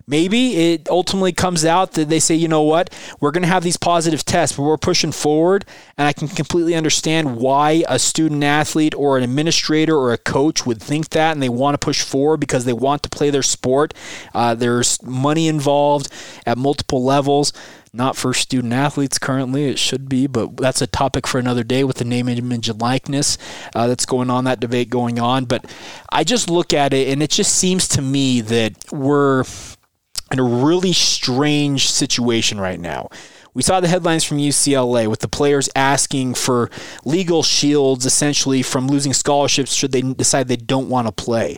maybe 0.07 0.73
it 0.73 0.89
ultimately 0.89 1.33
comes 1.33 1.65
out 1.65 1.91
that 1.93 2.07
they 2.07 2.19
say, 2.19 2.33
you 2.33 2.47
know 2.47 2.63
what, 2.63 2.93
we're 3.19 3.31
going 3.31 3.43
to 3.43 3.49
have 3.49 3.63
these 3.63 3.77
positive 3.77 4.23
tests, 4.23 4.55
but 4.55 4.63
we're 4.63 4.77
pushing 4.77 5.11
forward. 5.11 5.65
And 5.97 6.07
I 6.07 6.13
can 6.13 6.27
completely 6.27 6.75
understand 6.75 7.35
why 7.35 7.83
a 7.87 7.99
student 7.99 8.43
athlete 8.43 8.95
or 8.95 9.17
an 9.17 9.23
administrator 9.23 9.97
or 9.97 10.13
a 10.13 10.17
coach 10.17 10.65
would 10.65 10.81
think 10.81 11.09
that 11.09 11.33
and 11.33 11.43
they 11.43 11.49
want 11.49 11.73
to 11.73 11.85
push 11.85 12.01
forward 12.01 12.37
because 12.37 12.65
they 12.65 12.73
want 12.73 13.03
to 13.03 13.09
play 13.09 13.29
their 13.29 13.43
sport. 13.43 13.93
Uh, 14.33 14.55
there's 14.55 15.01
money 15.03 15.47
involved 15.47 16.09
at 16.45 16.57
multiple 16.57 17.03
levels. 17.03 17.51
Not 17.93 18.15
for 18.15 18.33
student 18.33 18.73
athletes 18.73 19.17
currently, 19.17 19.65
it 19.65 19.79
should 19.79 20.07
be, 20.07 20.27
but 20.27 20.57
that's 20.57 20.81
a 20.81 20.87
topic 20.87 21.25
for 21.25 21.39
another 21.39 21.63
day 21.63 21.83
with 21.83 21.97
the 21.97 22.05
name, 22.05 22.27
image, 22.29 22.69
and 22.69 22.79
likeness 22.79 23.37
uh, 23.73 23.87
that's 23.87 24.05
going 24.05 24.29
on, 24.29 24.43
that 24.43 24.59
debate 24.59 24.89
going 24.89 25.19
on. 25.19 25.45
But 25.45 25.65
I 26.09 26.23
just 26.23 26.49
look 26.49 26.73
at 26.73 26.93
it 26.93 27.07
and 27.07 27.23
it 27.23 27.31
just 27.31 27.55
seems 27.55 27.87
to 27.89 28.01
me 28.01 28.41
that 28.41 28.75
we're 28.91 29.45
in 30.31 30.39
a 30.39 30.43
really 30.43 30.93
strange 30.93 31.89
situation 31.89 32.59
right 32.59 32.79
now. 32.79 33.09
We 33.53 33.63
saw 33.63 33.79
the 33.79 33.87
headlines 33.87 34.23
from 34.23 34.37
UCLA 34.37 35.07
with 35.07 35.21
the 35.21 35.27
players 35.27 35.67
asking 35.75 36.35
for 36.35 36.69
legal 37.05 37.41
shields 37.41 38.05
essentially 38.05 38.61
from 38.61 38.87
losing 38.87 39.13
scholarships 39.13 39.73
should 39.73 39.91
they 39.91 40.01
decide 40.01 40.47
they 40.47 40.57
don't 40.57 40.89
want 40.89 41.07
to 41.07 41.11
play. 41.11 41.57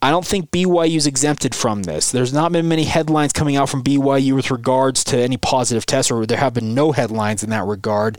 I 0.00 0.10
don't 0.10 0.26
think 0.26 0.50
BYU 0.50 0.96
is 0.96 1.06
exempted 1.06 1.54
from 1.54 1.84
this. 1.84 2.12
There's 2.12 2.32
not 2.32 2.52
been 2.52 2.68
many 2.68 2.84
headlines 2.84 3.32
coming 3.32 3.56
out 3.56 3.70
from 3.70 3.82
BYU 3.82 4.34
with 4.34 4.50
regards 4.50 5.02
to 5.04 5.18
any 5.18 5.38
positive 5.38 5.86
tests, 5.86 6.10
or 6.10 6.26
there 6.26 6.38
have 6.38 6.52
been 6.54 6.74
no 6.74 6.92
headlines 6.92 7.42
in 7.42 7.50
that 7.50 7.64
regard. 7.64 8.18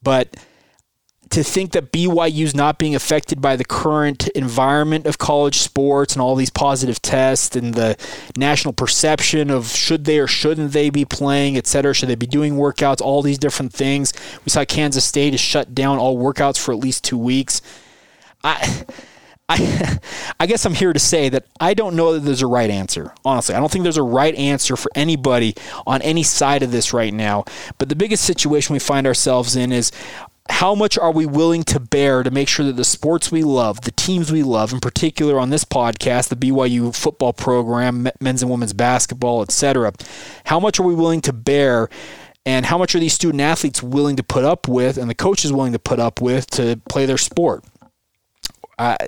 But 0.00 0.36
to 1.30 1.42
think 1.42 1.72
that 1.72 1.92
BYU's 1.92 2.54
not 2.54 2.78
being 2.78 2.94
affected 2.94 3.40
by 3.40 3.56
the 3.56 3.64
current 3.64 4.28
environment 4.28 5.06
of 5.06 5.18
college 5.18 5.58
sports 5.58 6.14
and 6.14 6.22
all 6.22 6.34
these 6.34 6.50
positive 6.50 7.00
tests 7.02 7.56
and 7.56 7.74
the 7.74 7.96
national 8.36 8.72
perception 8.72 9.50
of 9.50 9.68
should 9.68 10.04
they 10.04 10.18
or 10.18 10.26
shouldn't 10.26 10.72
they 10.72 10.90
be 10.90 11.04
playing, 11.04 11.56
et 11.56 11.66
cetera, 11.66 11.94
should 11.94 12.08
they 12.08 12.14
be 12.14 12.26
doing 12.26 12.54
workouts, 12.54 13.00
all 13.00 13.22
these 13.22 13.38
different 13.38 13.72
things. 13.72 14.12
We 14.44 14.50
saw 14.50 14.64
Kansas 14.64 15.04
State 15.04 15.32
has 15.32 15.40
shut 15.40 15.74
down 15.74 15.98
all 15.98 16.16
workouts 16.16 16.58
for 16.58 16.72
at 16.72 16.78
least 16.78 17.04
two 17.04 17.18
weeks. 17.18 17.62
I. 18.42 18.84
I, 19.46 19.98
I 20.40 20.46
guess 20.46 20.64
I'm 20.64 20.72
here 20.72 20.94
to 20.94 20.98
say 20.98 21.28
that 21.28 21.44
I 21.60 21.74
don't 21.74 21.96
know 21.96 22.14
that 22.14 22.20
there's 22.20 22.40
a 22.40 22.46
right 22.46 22.70
answer. 22.70 23.12
Honestly, 23.26 23.54
I 23.54 23.60
don't 23.60 23.70
think 23.70 23.82
there's 23.82 23.98
a 23.98 24.02
right 24.02 24.34
answer 24.34 24.74
for 24.74 24.90
anybody 24.94 25.54
on 25.86 26.00
any 26.00 26.22
side 26.22 26.62
of 26.62 26.72
this 26.72 26.94
right 26.94 27.12
now. 27.12 27.44
But 27.76 27.90
the 27.90 27.94
biggest 27.94 28.24
situation 28.24 28.72
we 28.72 28.78
find 28.78 29.06
ourselves 29.06 29.54
in 29.54 29.70
is 29.70 29.92
how 30.50 30.74
much 30.74 30.98
are 30.98 31.12
we 31.12 31.24
willing 31.24 31.62
to 31.64 31.80
bear 31.80 32.22
to 32.22 32.30
make 32.30 32.48
sure 32.48 32.66
that 32.66 32.76
the 32.76 32.84
sports 32.84 33.32
we 33.32 33.42
love, 33.42 33.80
the 33.82 33.90
teams 33.90 34.30
we 34.30 34.42
love, 34.42 34.72
in 34.72 34.80
particular 34.80 35.40
on 35.40 35.50
this 35.50 35.64
podcast, 35.64 36.28
the 36.28 36.36
BYU 36.36 36.94
football 36.94 37.32
program, 37.32 38.08
men's 38.20 38.42
and 38.42 38.50
women's 38.50 38.74
basketball, 38.74 39.42
etc., 39.42 39.92
how 40.44 40.60
much 40.60 40.78
are 40.78 40.82
we 40.82 40.94
willing 40.94 41.22
to 41.22 41.32
bear? 41.32 41.88
And 42.46 42.66
how 42.66 42.76
much 42.76 42.94
are 42.94 42.98
these 42.98 43.14
student 43.14 43.40
athletes 43.40 43.82
willing 43.82 44.16
to 44.16 44.22
put 44.22 44.44
up 44.44 44.68
with, 44.68 44.98
and 44.98 45.08
the 45.08 45.14
coaches 45.14 45.50
willing 45.50 45.72
to 45.72 45.78
put 45.78 45.98
up 45.98 46.20
with 46.20 46.46
to 46.50 46.78
play 46.90 47.06
their 47.06 47.16
sport? 47.16 47.64
I, 48.78 48.98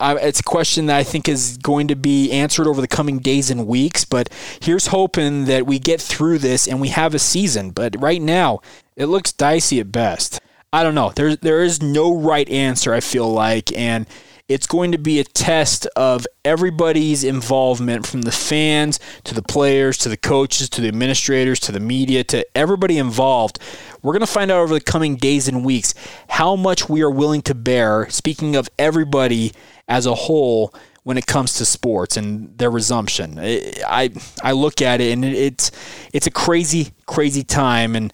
it's 0.00 0.40
a 0.40 0.44
question 0.44 0.86
that 0.86 0.96
I 0.96 1.02
think 1.02 1.28
is 1.28 1.56
going 1.58 1.88
to 1.88 1.96
be 1.96 2.30
answered 2.30 2.66
over 2.66 2.80
the 2.80 2.88
coming 2.88 3.18
days 3.18 3.50
and 3.50 3.66
weeks. 3.66 4.04
But 4.04 4.28
here's 4.60 4.88
hoping 4.88 5.44
that 5.46 5.66
we 5.66 5.78
get 5.78 6.00
through 6.00 6.38
this 6.38 6.66
and 6.66 6.80
we 6.80 6.88
have 6.88 7.14
a 7.14 7.18
season. 7.18 7.70
But 7.70 7.96
right 8.00 8.20
now, 8.20 8.60
it 9.00 9.06
looks 9.06 9.32
dicey 9.32 9.80
at 9.80 9.90
best. 9.90 10.40
I 10.74 10.82
don't 10.82 10.94
know. 10.94 11.10
There, 11.16 11.34
there 11.34 11.64
is 11.64 11.80
no 11.80 12.14
right 12.14 12.46
answer, 12.50 12.92
I 12.92 13.00
feel 13.00 13.32
like. 13.32 13.74
And 13.74 14.06
it's 14.46 14.66
going 14.66 14.92
to 14.92 14.98
be 14.98 15.18
a 15.18 15.24
test 15.24 15.86
of 15.96 16.26
everybody's 16.44 17.24
involvement 17.24 18.06
from 18.06 18.22
the 18.22 18.30
fans 18.30 19.00
to 19.24 19.32
the 19.32 19.42
players 19.42 19.96
to 19.98 20.10
the 20.10 20.18
coaches 20.18 20.68
to 20.70 20.82
the 20.82 20.88
administrators 20.88 21.58
to 21.60 21.72
the 21.72 21.80
media 21.80 22.24
to 22.24 22.44
everybody 22.54 22.98
involved. 22.98 23.58
We're 24.02 24.12
going 24.12 24.20
to 24.20 24.26
find 24.26 24.50
out 24.50 24.60
over 24.60 24.74
the 24.74 24.80
coming 24.82 25.16
days 25.16 25.48
and 25.48 25.64
weeks 25.64 25.94
how 26.28 26.54
much 26.54 26.90
we 26.90 27.00
are 27.00 27.10
willing 27.10 27.40
to 27.42 27.54
bear, 27.54 28.06
speaking 28.10 28.54
of 28.54 28.68
everybody 28.78 29.52
as 29.88 30.04
a 30.04 30.14
whole, 30.14 30.74
when 31.04 31.16
it 31.16 31.26
comes 31.26 31.54
to 31.54 31.64
sports 31.64 32.16
and 32.16 32.56
their 32.58 32.70
resumption. 32.70 33.38
I 33.38 34.10
I 34.42 34.52
look 34.52 34.82
at 34.82 35.00
it 35.00 35.12
and 35.12 35.24
it's 35.24 35.70
it's 36.12 36.26
a 36.26 36.30
crazy 36.30 36.92
crazy 37.06 37.42
time 37.42 37.96
and 37.96 38.12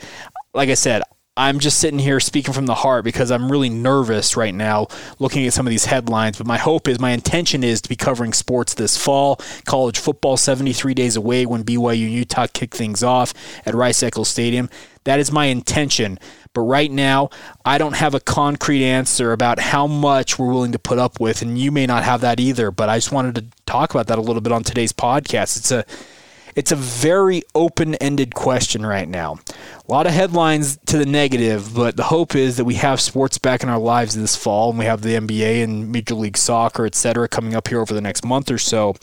like 0.56 0.70
I 0.70 0.74
said, 0.74 1.02
I'm 1.38 1.58
just 1.58 1.78
sitting 1.78 1.98
here 1.98 2.18
speaking 2.18 2.54
from 2.54 2.64
the 2.64 2.74
heart 2.74 3.04
because 3.04 3.30
I'm 3.30 3.52
really 3.52 3.68
nervous 3.68 4.38
right 4.38 4.54
now 4.54 4.86
looking 5.18 5.46
at 5.46 5.52
some 5.52 5.66
of 5.66 5.70
these 5.70 5.84
headlines. 5.84 6.38
But 6.38 6.46
my 6.46 6.56
hope 6.56 6.88
is, 6.88 6.98
my 6.98 7.10
intention 7.10 7.62
is 7.62 7.82
to 7.82 7.90
be 7.90 7.94
covering 7.94 8.32
sports 8.32 8.72
this 8.72 8.96
fall. 8.96 9.38
College 9.66 9.98
football 9.98 10.38
73 10.38 10.94
days 10.94 11.14
away 11.14 11.44
when 11.44 11.62
BYU 11.62 12.10
Utah 12.10 12.46
kick 12.50 12.74
things 12.74 13.02
off 13.02 13.34
at 13.66 13.74
Rice 13.74 14.02
Eccles 14.02 14.28
Stadium. 14.28 14.70
That 15.04 15.20
is 15.20 15.30
my 15.30 15.44
intention. 15.46 16.18
But 16.54 16.62
right 16.62 16.90
now, 16.90 17.28
I 17.66 17.76
don't 17.76 17.96
have 17.96 18.14
a 18.14 18.20
concrete 18.20 18.82
answer 18.82 19.32
about 19.32 19.58
how 19.58 19.86
much 19.86 20.38
we're 20.38 20.50
willing 20.50 20.72
to 20.72 20.78
put 20.78 20.98
up 20.98 21.20
with, 21.20 21.42
and 21.42 21.58
you 21.58 21.70
may 21.70 21.84
not 21.84 22.02
have 22.02 22.22
that 22.22 22.40
either. 22.40 22.70
But 22.70 22.88
I 22.88 22.96
just 22.96 23.12
wanted 23.12 23.34
to 23.34 23.44
talk 23.66 23.90
about 23.90 24.06
that 24.06 24.16
a 24.16 24.22
little 24.22 24.40
bit 24.40 24.54
on 24.54 24.64
today's 24.64 24.94
podcast. 24.94 25.58
It's 25.58 25.70
a 25.70 25.84
it's 26.56 26.72
a 26.72 26.76
very 26.76 27.42
open 27.54 27.94
ended 27.96 28.34
question 28.34 28.84
right 28.84 29.08
now. 29.08 29.38
A 29.86 29.92
lot 29.92 30.06
of 30.06 30.12
headlines 30.12 30.78
to 30.86 30.96
the 30.96 31.04
negative, 31.04 31.74
but 31.74 31.96
the 31.96 32.04
hope 32.04 32.34
is 32.34 32.56
that 32.56 32.64
we 32.64 32.74
have 32.74 32.98
sports 33.00 33.36
back 33.36 33.62
in 33.62 33.68
our 33.68 33.78
lives 33.78 34.14
this 34.14 34.34
fall, 34.34 34.70
and 34.70 34.78
we 34.78 34.86
have 34.86 35.02
the 35.02 35.14
NBA 35.14 35.62
and 35.62 35.92
Major 35.92 36.14
League 36.14 36.38
Soccer, 36.38 36.86
et 36.86 36.94
cetera, 36.94 37.28
coming 37.28 37.54
up 37.54 37.68
here 37.68 37.80
over 37.80 37.92
the 37.92 38.00
next 38.00 38.24
month 38.24 38.50
or 38.50 38.58
so. 38.58 38.96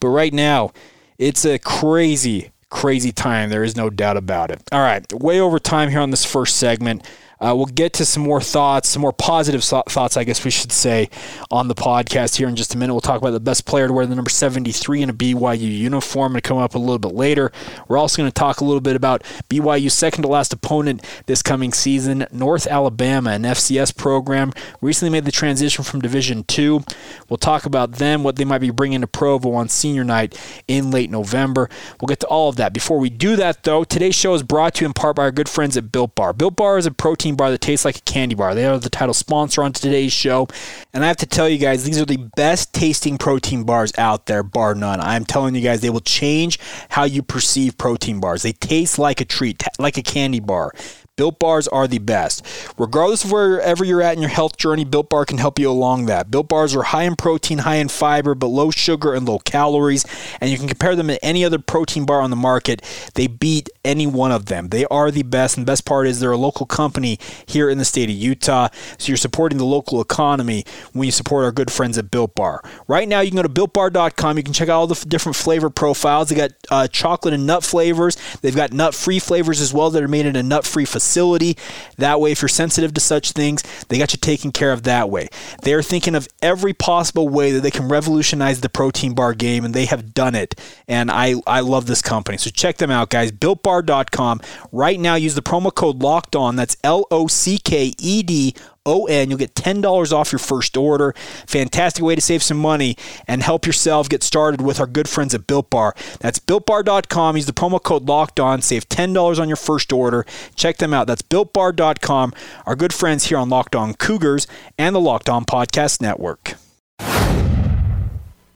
But 0.00 0.08
right 0.08 0.34
now, 0.34 0.72
it's 1.18 1.46
a 1.46 1.58
crazy, 1.58 2.52
crazy 2.68 3.10
time. 3.10 3.48
There 3.48 3.64
is 3.64 3.74
no 3.74 3.88
doubt 3.88 4.18
about 4.18 4.50
it. 4.50 4.62
All 4.70 4.80
right, 4.80 5.10
way 5.14 5.40
over 5.40 5.58
time 5.58 5.88
here 5.88 6.00
on 6.00 6.10
this 6.10 6.26
first 6.26 6.58
segment. 6.58 7.06
Uh, 7.42 7.54
we'll 7.56 7.66
get 7.66 7.92
to 7.94 8.04
some 8.04 8.22
more 8.22 8.40
thoughts, 8.40 8.88
some 8.88 9.02
more 9.02 9.12
positive 9.12 9.64
thoughts, 9.64 10.16
I 10.16 10.22
guess 10.22 10.44
we 10.44 10.50
should 10.52 10.70
say, 10.70 11.10
on 11.50 11.66
the 11.66 11.74
podcast 11.74 12.36
here 12.36 12.48
in 12.48 12.54
just 12.54 12.74
a 12.74 12.78
minute. 12.78 12.94
We'll 12.94 13.00
talk 13.00 13.20
about 13.20 13.32
the 13.32 13.40
best 13.40 13.66
player 13.66 13.88
to 13.88 13.92
wear 13.92 14.06
the 14.06 14.14
number 14.14 14.30
73 14.30 15.02
in 15.02 15.10
a 15.10 15.12
BYU 15.12 15.60
uniform 15.60 16.36
and 16.36 16.44
come 16.44 16.58
up 16.58 16.76
a 16.76 16.78
little 16.78 17.00
bit 17.00 17.14
later. 17.14 17.50
We're 17.88 17.98
also 17.98 18.18
going 18.22 18.30
to 18.30 18.34
talk 18.34 18.60
a 18.60 18.64
little 18.64 18.80
bit 18.80 18.94
about 18.94 19.24
BYU's 19.50 19.94
second 19.94 20.22
to 20.22 20.28
last 20.28 20.52
opponent 20.52 21.04
this 21.26 21.42
coming 21.42 21.72
season, 21.72 22.26
North 22.30 22.68
Alabama, 22.68 23.30
an 23.30 23.42
FCS 23.42 23.96
program, 23.96 24.52
recently 24.80 25.10
made 25.10 25.24
the 25.24 25.32
transition 25.32 25.82
from 25.82 26.00
Division 26.00 26.44
Two. 26.44 26.84
We'll 27.28 27.38
talk 27.38 27.66
about 27.66 27.94
them, 27.94 28.22
what 28.22 28.36
they 28.36 28.44
might 28.44 28.58
be 28.58 28.70
bringing 28.70 29.00
to 29.00 29.08
Provo 29.08 29.52
on 29.54 29.68
senior 29.68 30.04
night 30.04 30.38
in 30.68 30.92
late 30.92 31.10
November. 31.10 31.68
We'll 32.00 32.06
get 32.06 32.20
to 32.20 32.26
all 32.28 32.48
of 32.48 32.56
that. 32.56 32.72
Before 32.72 32.98
we 32.98 33.10
do 33.10 33.34
that, 33.34 33.64
though, 33.64 33.82
today's 33.82 34.14
show 34.14 34.34
is 34.34 34.44
brought 34.44 34.74
to 34.74 34.82
you 34.82 34.86
in 34.86 34.92
part 34.92 35.16
by 35.16 35.22
our 35.22 35.32
good 35.32 35.48
friends 35.48 35.76
at 35.76 35.90
Built 35.90 36.14
Bar. 36.14 36.32
Built 36.32 36.54
Bar 36.54 36.78
is 36.78 36.86
a 36.86 36.92
protein 36.92 37.31
protein 37.32 37.36
bar 37.36 37.50
that 37.50 37.60
tastes 37.60 37.84
like 37.84 37.98
a 37.98 38.00
candy 38.02 38.34
bar. 38.34 38.54
They 38.54 38.66
are 38.66 38.78
the 38.78 38.90
title 38.90 39.14
sponsor 39.14 39.62
on 39.62 39.72
today's 39.72 40.12
show. 40.12 40.48
And 40.92 41.04
I 41.04 41.08
have 41.08 41.16
to 41.18 41.26
tell 41.26 41.48
you 41.48 41.58
guys, 41.58 41.84
these 41.84 42.00
are 42.00 42.04
the 42.04 42.28
best 42.36 42.72
tasting 42.72 43.18
protein 43.18 43.64
bars 43.64 43.92
out 43.98 44.26
there, 44.26 44.42
bar 44.42 44.74
none. 44.74 45.00
I'm 45.00 45.24
telling 45.24 45.54
you 45.54 45.62
guys, 45.62 45.80
they 45.80 45.90
will 45.90 46.00
change 46.00 46.58
how 46.90 47.04
you 47.04 47.22
perceive 47.22 47.78
protein 47.78 48.20
bars. 48.20 48.42
They 48.42 48.52
taste 48.52 48.98
like 48.98 49.20
a 49.20 49.24
treat, 49.24 49.62
like 49.78 49.96
a 49.96 50.02
candy 50.02 50.40
bar. 50.40 50.72
Built 51.18 51.38
bars 51.38 51.68
are 51.68 51.86
the 51.86 51.98
best. 51.98 52.42
Regardless 52.78 53.22
of 53.22 53.32
wherever 53.32 53.84
you're 53.84 54.00
at 54.00 54.16
in 54.16 54.22
your 54.22 54.30
health 54.30 54.56
journey, 54.56 54.82
Built 54.82 55.10
Bar 55.10 55.26
can 55.26 55.36
help 55.36 55.58
you 55.58 55.70
along 55.70 56.06
that. 56.06 56.30
Built 56.30 56.48
bars 56.48 56.74
are 56.74 56.84
high 56.84 57.02
in 57.02 57.16
protein, 57.16 57.58
high 57.58 57.74
in 57.74 57.88
fiber, 57.88 58.34
but 58.34 58.46
low 58.46 58.70
sugar 58.70 59.12
and 59.12 59.28
low 59.28 59.38
calories, 59.38 60.06
and 60.40 60.48
you 60.48 60.56
can 60.56 60.68
compare 60.68 60.96
them 60.96 61.08
to 61.08 61.22
any 61.22 61.44
other 61.44 61.58
protein 61.58 62.06
bar 62.06 62.22
on 62.22 62.30
the 62.30 62.36
market. 62.36 62.80
They 63.12 63.26
beat 63.26 63.68
any 63.84 64.06
one 64.06 64.32
of 64.32 64.46
them. 64.46 64.70
They 64.70 64.86
are 64.86 65.10
the 65.10 65.22
best, 65.22 65.58
and 65.58 65.66
the 65.66 65.70
best 65.70 65.84
part 65.84 66.06
is 66.06 66.18
they're 66.18 66.32
a 66.32 66.38
local 66.38 66.64
company 66.64 67.18
here 67.44 67.68
in 67.68 67.76
the 67.76 67.84
state 67.84 68.08
of 68.08 68.16
Utah, 68.16 68.68
so 68.96 69.08
you're 69.08 69.18
supporting 69.18 69.58
the 69.58 69.66
local 69.66 70.00
economy 70.00 70.64
when 70.94 71.04
you 71.04 71.12
support 71.12 71.44
our 71.44 71.52
good 71.52 71.70
friends 71.70 71.98
at 71.98 72.10
Built 72.10 72.34
Bar. 72.34 72.62
Right 72.88 73.06
now, 73.06 73.20
you 73.20 73.30
can 73.30 73.36
go 73.36 73.42
to 73.42 73.50
builtbar.com. 73.50 74.38
You 74.38 74.42
can 74.42 74.54
check 74.54 74.70
out 74.70 74.78
all 74.78 74.86
the 74.86 75.04
different 75.06 75.36
flavor 75.36 75.68
profiles. 75.68 76.30
They 76.30 76.36
got 76.36 76.52
uh, 76.70 76.88
chocolate 76.88 77.34
and 77.34 77.46
nut 77.46 77.64
flavors. 77.64 78.16
They've 78.40 78.56
got 78.56 78.72
nut-free 78.72 79.18
flavors 79.18 79.60
as 79.60 79.74
well 79.74 79.90
that 79.90 80.02
are 80.02 80.08
made 80.08 80.24
in 80.24 80.36
a 80.36 80.42
nut-free 80.42 80.86
facility 80.86 81.01
facility. 81.02 81.56
That 81.98 82.20
way, 82.20 82.32
if 82.32 82.40
you're 82.40 82.48
sensitive 82.48 82.94
to 82.94 83.00
such 83.00 83.32
things, 83.32 83.62
they 83.88 83.98
got 83.98 84.12
you 84.12 84.18
taken 84.18 84.52
care 84.52 84.72
of 84.72 84.84
that 84.84 85.10
way. 85.10 85.28
They're 85.62 85.82
thinking 85.82 86.14
of 86.14 86.28
every 86.40 86.72
possible 86.72 87.28
way 87.28 87.52
that 87.52 87.60
they 87.60 87.70
can 87.70 87.88
revolutionize 87.88 88.60
the 88.60 88.68
protein 88.68 89.14
bar 89.14 89.34
game, 89.34 89.64
and 89.64 89.74
they 89.74 89.86
have 89.86 90.14
done 90.14 90.34
it. 90.34 90.58
And 90.86 91.10
I, 91.10 91.34
I 91.46 91.60
love 91.60 91.86
this 91.86 92.02
company. 92.02 92.38
So 92.38 92.50
check 92.50 92.78
them 92.78 92.90
out, 92.90 93.10
guys. 93.10 93.32
BuiltBar.com. 93.32 94.40
Right 94.70 94.98
now, 94.98 95.16
use 95.16 95.34
the 95.34 95.42
promo 95.42 95.74
code 95.74 96.02
Locked 96.02 96.36
On. 96.36 96.56
That's 96.56 96.76
L 96.84 97.06
O 97.10 97.26
C 97.26 97.58
K 97.58 97.92
E 97.98 98.22
D 98.22 98.54
ON. 98.84 99.28
You'll 99.28 99.38
get 99.38 99.54
$10 99.54 100.12
off 100.12 100.32
your 100.32 100.38
first 100.38 100.76
order. 100.76 101.14
Fantastic 101.46 102.04
way 102.04 102.14
to 102.14 102.20
save 102.20 102.42
some 102.42 102.58
money 102.58 102.96
and 103.26 103.42
help 103.42 103.66
yourself 103.66 104.08
get 104.08 104.22
started 104.22 104.60
with 104.60 104.80
our 104.80 104.86
good 104.86 105.08
friends 105.08 105.34
at 105.34 105.46
Built 105.46 105.70
Bar. 105.70 105.94
That's 106.20 106.38
builtbar.com. 106.38 107.36
Use 107.36 107.46
the 107.46 107.52
promo 107.52 107.82
code 107.82 108.08
locked 108.08 108.40
on. 108.40 108.62
Save 108.62 108.88
$10 108.88 109.38
on 109.40 109.48
your 109.48 109.56
first 109.56 109.92
order. 109.92 110.26
Check 110.56 110.78
them 110.78 110.92
out. 110.94 111.06
That's 111.06 111.22
builtbar.com. 111.22 112.34
Our 112.66 112.76
good 112.76 112.92
friends 112.92 113.24
here 113.24 113.38
on 113.38 113.48
Locked 113.48 113.76
On 113.76 113.94
Cougars 113.94 114.46
and 114.78 114.94
the 114.94 115.00
Locked 115.00 115.28
On 115.28 115.44
Podcast 115.44 116.00
Network. 116.00 116.54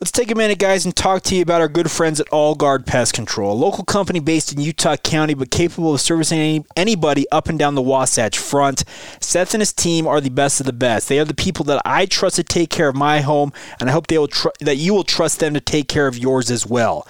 Let's 0.06 0.12
take 0.12 0.30
a 0.30 0.36
minute, 0.36 0.60
guys, 0.60 0.84
and 0.84 0.94
talk 0.94 1.24
to 1.24 1.34
you 1.34 1.42
about 1.42 1.60
our 1.60 1.66
good 1.66 1.90
friends 1.90 2.20
at 2.20 2.28
All 2.28 2.54
Guard 2.54 2.86
Pest 2.86 3.12
Control, 3.12 3.52
a 3.52 3.58
local 3.58 3.82
company 3.82 4.20
based 4.20 4.52
in 4.52 4.60
Utah 4.60 4.96
County 4.96 5.34
but 5.34 5.50
capable 5.50 5.94
of 5.94 6.00
servicing 6.00 6.38
any, 6.38 6.64
anybody 6.76 7.26
up 7.32 7.48
and 7.48 7.58
down 7.58 7.74
the 7.74 7.82
Wasatch 7.82 8.38
Front. 8.38 8.84
Seth 9.20 9.52
and 9.52 9.60
his 9.60 9.72
team 9.72 10.06
are 10.06 10.20
the 10.20 10.30
best 10.30 10.60
of 10.60 10.66
the 10.66 10.72
best. 10.72 11.08
They 11.08 11.18
are 11.18 11.24
the 11.24 11.34
people 11.34 11.64
that 11.64 11.82
I 11.84 12.06
trust 12.06 12.36
to 12.36 12.44
take 12.44 12.70
care 12.70 12.88
of 12.88 12.94
my 12.94 13.20
home, 13.20 13.52
and 13.80 13.88
I 13.88 13.92
hope 13.92 14.06
they 14.06 14.16
will 14.16 14.28
tr- 14.28 14.50
that 14.60 14.76
you 14.76 14.94
will 14.94 15.02
trust 15.02 15.40
them 15.40 15.54
to 15.54 15.60
take 15.60 15.88
care 15.88 16.06
of 16.06 16.16
yours 16.16 16.52
as 16.52 16.64
well. 16.64 17.04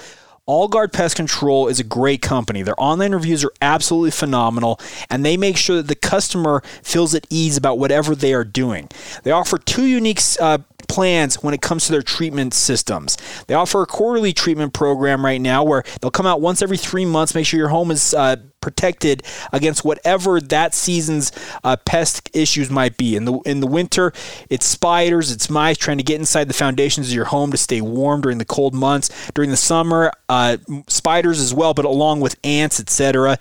All 0.46 0.68
Guard 0.68 0.92
Pest 0.92 1.16
Control 1.16 1.66
is 1.66 1.80
a 1.80 1.84
great 1.84 2.22
company. 2.22 2.62
Their 2.62 2.80
online 2.80 3.12
reviews 3.12 3.44
are 3.44 3.52
absolutely 3.60 4.12
phenomenal, 4.12 4.80
and 5.10 5.22
they 5.22 5.36
make 5.36 5.56
sure 5.56 5.76
that 5.76 5.88
the 5.88 5.96
customer 5.96 6.62
feels 6.84 7.16
at 7.16 7.26
ease 7.28 7.56
about 7.56 7.78
whatever 7.80 8.14
they 8.14 8.32
are 8.32 8.44
doing. 8.44 8.88
They 9.24 9.32
offer 9.32 9.58
two 9.58 9.84
unique 9.84 10.20
uh, 10.40 10.58
plans 10.88 11.42
when 11.42 11.54
it 11.54 11.62
comes 11.62 11.86
to 11.86 11.92
their 11.92 12.02
treatment 12.02 12.54
systems. 12.54 13.16
They 13.46 13.54
offer 13.54 13.82
a 13.82 13.86
quarterly 13.86 14.32
treatment 14.32 14.72
program 14.72 15.24
right 15.24 15.40
now 15.40 15.64
where 15.64 15.84
they'll 16.00 16.10
come 16.10 16.26
out 16.26 16.40
once 16.40 16.62
every 16.62 16.76
three 16.76 17.04
months, 17.04 17.34
make 17.34 17.46
sure 17.46 17.58
your 17.58 17.68
home 17.68 17.90
is 17.90 18.14
uh, 18.14 18.36
protected 18.60 19.22
against 19.52 19.84
whatever 19.84 20.40
that 20.40 20.74
season's 20.74 21.30
uh, 21.62 21.76
pest 21.84 22.28
issues 22.34 22.68
might 22.68 22.96
be. 22.96 23.14
In 23.14 23.24
the 23.24 23.38
in 23.46 23.60
the 23.60 23.66
winter, 23.66 24.12
it's 24.50 24.66
spiders, 24.66 25.30
it's 25.30 25.48
mice 25.48 25.78
trying 25.78 25.98
to 25.98 26.04
get 26.04 26.18
inside 26.18 26.48
the 26.48 26.54
foundations 26.54 27.08
of 27.08 27.14
your 27.14 27.26
home 27.26 27.52
to 27.52 27.56
stay 27.56 27.80
warm 27.80 28.22
during 28.22 28.38
the 28.38 28.44
cold 28.44 28.74
months. 28.74 29.30
During 29.34 29.50
the 29.50 29.56
summer, 29.56 30.10
uh, 30.28 30.56
spiders 30.88 31.40
as 31.40 31.54
well, 31.54 31.74
but 31.74 31.84
along 31.84 32.20
with 32.20 32.36
ants, 32.42 32.80
etc. 32.80 33.38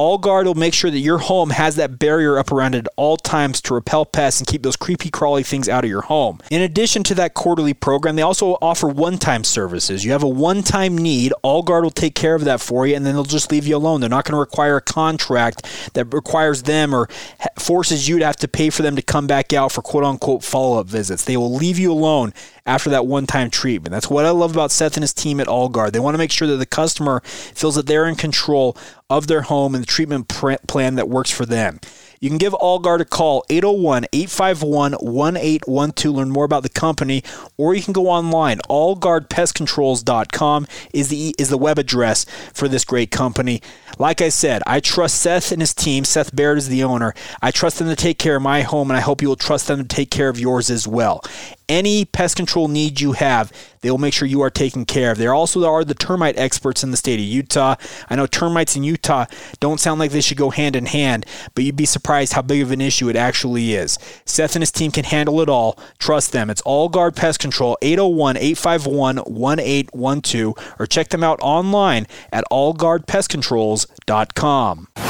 All 0.00 0.16
Guard 0.16 0.46
will 0.46 0.54
make 0.54 0.72
sure 0.72 0.90
that 0.90 0.98
your 0.98 1.18
home 1.18 1.50
has 1.50 1.76
that 1.76 1.98
barrier 1.98 2.38
up 2.38 2.50
around 2.50 2.74
it 2.74 2.86
at 2.86 2.92
all 2.96 3.18
times 3.18 3.60
to 3.60 3.74
repel 3.74 4.06
pests 4.06 4.40
and 4.40 4.46
keep 4.46 4.62
those 4.62 4.74
creepy 4.74 5.10
crawly 5.10 5.42
things 5.42 5.68
out 5.68 5.84
of 5.84 5.90
your 5.90 6.00
home. 6.00 6.38
In 6.50 6.62
addition 6.62 7.02
to 7.02 7.14
that 7.16 7.34
quarterly 7.34 7.74
program, 7.74 8.16
they 8.16 8.22
also 8.22 8.56
offer 8.62 8.88
one-time 8.88 9.44
services. 9.44 10.02
You 10.02 10.12
have 10.12 10.22
a 10.22 10.28
one-time 10.28 10.96
need, 10.96 11.34
All 11.42 11.62
Guard 11.62 11.84
will 11.84 11.90
take 11.90 12.14
care 12.14 12.34
of 12.34 12.44
that 12.44 12.62
for 12.62 12.86
you 12.86 12.96
and 12.96 13.04
then 13.04 13.12
they'll 13.12 13.24
just 13.24 13.52
leave 13.52 13.66
you 13.66 13.76
alone. 13.76 14.00
They're 14.00 14.08
not 14.08 14.24
going 14.24 14.36
to 14.36 14.40
require 14.40 14.78
a 14.78 14.80
contract 14.80 15.66
that 15.92 16.14
requires 16.14 16.62
them 16.62 16.94
or 16.94 17.10
forces 17.58 18.08
you 18.08 18.18
to 18.20 18.24
have 18.24 18.36
to 18.36 18.48
pay 18.48 18.70
for 18.70 18.80
them 18.80 18.96
to 18.96 19.02
come 19.02 19.26
back 19.26 19.52
out 19.52 19.70
for 19.70 19.82
quote 19.82 20.04
unquote 20.04 20.42
follow-up 20.42 20.86
visits. 20.86 21.26
They 21.26 21.36
will 21.36 21.54
leave 21.54 21.78
you 21.78 21.92
alone 21.92 22.32
after 22.66 22.90
that 22.90 23.06
one 23.06 23.26
time 23.26 23.50
treatment. 23.50 23.92
That's 23.92 24.10
what 24.10 24.24
I 24.24 24.30
love 24.30 24.52
about 24.52 24.70
Seth 24.70 24.96
and 24.96 25.02
his 25.02 25.14
team 25.14 25.40
at 25.40 25.46
Allguard. 25.46 25.92
They 25.92 26.00
want 26.00 26.14
to 26.14 26.18
make 26.18 26.32
sure 26.32 26.48
that 26.48 26.56
the 26.56 26.66
customer 26.66 27.20
feels 27.24 27.74
that 27.74 27.86
they're 27.86 28.06
in 28.06 28.16
control 28.16 28.76
of 29.08 29.26
their 29.26 29.42
home 29.42 29.74
and 29.74 29.82
the 29.82 29.86
treatment 29.86 30.28
plan 30.28 30.94
that 30.94 31.08
works 31.08 31.30
for 31.30 31.46
them. 31.46 31.80
You 32.20 32.28
can 32.28 32.36
give 32.36 32.52
Allguard 32.52 33.00
a 33.00 33.06
call, 33.06 33.46
801 33.48 34.04
851 34.12 34.92
1812. 34.92 36.14
Learn 36.14 36.28
more 36.28 36.44
about 36.44 36.62
the 36.62 36.68
company, 36.68 37.24
or 37.56 37.74
you 37.74 37.82
can 37.82 37.94
go 37.94 38.08
online. 38.08 38.58
AllGuardPestControls.com 38.68 40.66
is 40.92 41.08
the, 41.08 41.34
is 41.38 41.48
the 41.48 41.56
web 41.56 41.78
address 41.78 42.26
for 42.52 42.68
this 42.68 42.84
great 42.84 43.10
company. 43.10 43.62
Like 43.98 44.20
I 44.20 44.28
said, 44.28 44.62
I 44.66 44.80
trust 44.80 45.18
Seth 45.18 45.50
and 45.50 45.62
his 45.62 45.72
team. 45.72 46.04
Seth 46.04 46.36
Barrett 46.36 46.58
is 46.58 46.68
the 46.68 46.84
owner. 46.84 47.14
I 47.40 47.50
trust 47.50 47.78
them 47.78 47.88
to 47.88 47.96
take 47.96 48.18
care 48.18 48.36
of 48.36 48.42
my 48.42 48.60
home, 48.62 48.90
and 48.90 48.98
I 48.98 49.00
hope 49.00 49.22
you 49.22 49.28
will 49.28 49.36
trust 49.36 49.66
them 49.66 49.78
to 49.78 49.84
take 49.84 50.10
care 50.10 50.28
of 50.28 50.38
yours 50.38 50.68
as 50.68 50.86
well 50.86 51.22
any 51.70 52.04
pest 52.04 52.36
control 52.36 52.68
need 52.68 53.00
you 53.00 53.12
have, 53.12 53.50
they 53.80 53.90
will 53.90 53.96
make 53.96 54.12
sure 54.12 54.28
you 54.28 54.42
are 54.42 54.50
taken 54.50 54.84
care 54.84 55.12
of. 55.12 55.18
They 55.18 55.28
also 55.28 55.64
are 55.64 55.84
the 55.84 55.94
termite 55.94 56.36
experts 56.36 56.82
in 56.84 56.90
the 56.90 56.96
state 56.96 57.20
of 57.20 57.24
Utah. 57.24 57.76
I 58.10 58.16
know 58.16 58.26
termites 58.26 58.74
in 58.76 58.84
Utah 58.84 59.24
don't 59.60 59.80
sound 59.80 60.00
like 60.00 60.10
they 60.10 60.20
should 60.20 60.36
go 60.36 60.50
hand 60.50 60.76
in 60.76 60.84
hand, 60.86 61.24
but 61.54 61.64
you'd 61.64 61.76
be 61.76 61.86
surprised 61.86 62.34
how 62.34 62.42
big 62.42 62.60
of 62.60 62.70
an 62.72 62.82
issue 62.82 63.08
it 63.08 63.16
actually 63.16 63.74
is. 63.74 63.98
Seth 64.26 64.56
and 64.56 64.62
his 64.62 64.72
team 64.72 64.90
can 64.90 65.04
handle 65.04 65.40
it 65.40 65.48
all. 65.48 65.78
Trust 65.98 66.32
them. 66.32 66.50
It's 66.50 66.60
All 66.62 66.88
Guard 66.88 67.14
Pest 67.16 67.38
Control, 67.38 67.78
801 67.80 68.36
851 68.36 69.16
1812, 69.16 70.74
or 70.78 70.86
check 70.86 71.08
them 71.08 71.22
out 71.22 71.38
online 71.40 72.06
at 72.32 72.44
allguardpestcontrols.com. 72.50 75.09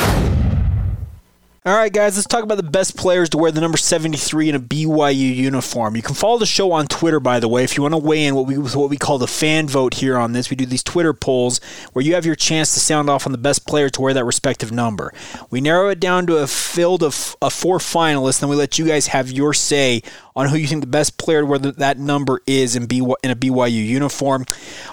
All 1.62 1.76
right, 1.76 1.92
guys, 1.92 2.16
let's 2.16 2.26
talk 2.26 2.42
about 2.42 2.54
the 2.54 2.62
best 2.62 2.96
players 2.96 3.28
to 3.28 3.36
wear 3.36 3.50
the 3.50 3.60
number 3.60 3.76
73 3.76 4.48
in 4.48 4.54
a 4.54 4.58
BYU 4.58 5.36
uniform. 5.36 5.94
You 5.94 6.00
can 6.00 6.14
follow 6.14 6.38
the 6.38 6.46
show 6.46 6.72
on 6.72 6.86
Twitter, 6.86 7.20
by 7.20 7.38
the 7.38 7.48
way, 7.48 7.64
if 7.64 7.76
you 7.76 7.82
want 7.82 7.92
to 7.92 7.98
weigh 7.98 8.24
in 8.24 8.34
what 8.34 8.46
we 8.46 8.56
what 8.56 8.88
we 8.88 8.96
call 8.96 9.18
the 9.18 9.26
fan 9.26 9.68
vote 9.68 9.92
here 9.92 10.16
on 10.16 10.32
this. 10.32 10.48
We 10.48 10.56
do 10.56 10.64
these 10.64 10.82
Twitter 10.82 11.12
polls 11.12 11.60
where 11.92 12.02
you 12.02 12.14
have 12.14 12.24
your 12.24 12.34
chance 12.34 12.72
to 12.72 12.80
sound 12.80 13.10
off 13.10 13.26
on 13.26 13.32
the 13.32 13.36
best 13.36 13.66
player 13.66 13.90
to 13.90 14.00
wear 14.00 14.14
that 14.14 14.24
respective 14.24 14.72
number. 14.72 15.12
We 15.50 15.60
narrow 15.60 15.90
it 15.90 16.00
down 16.00 16.26
to 16.28 16.38
a 16.38 16.46
field 16.46 17.02
of, 17.02 17.36
of 17.42 17.52
four 17.52 17.76
finalists, 17.76 18.40
then 18.40 18.48
we 18.48 18.56
let 18.56 18.78
you 18.78 18.86
guys 18.86 19.08
have 19.08 19.30
your 19.30 19.52
say 19.52 20.02
on 20.36 20.48
who 20.48 20.56
you 20.56 20.66
think 20.66 20.80
the 20.80 20.86
best 20.86 21.18
player 21.18 21.44
where 21.44 21.58
that 21.58 21.98
number 21.98 22.40
is 22.46 22.76
in, 22.76 22.86
BY, 22.86 23.14
in 23.22 23.30
a 23.30 23.36
BYU 23.36 23.84
uniform. 23.86 24.46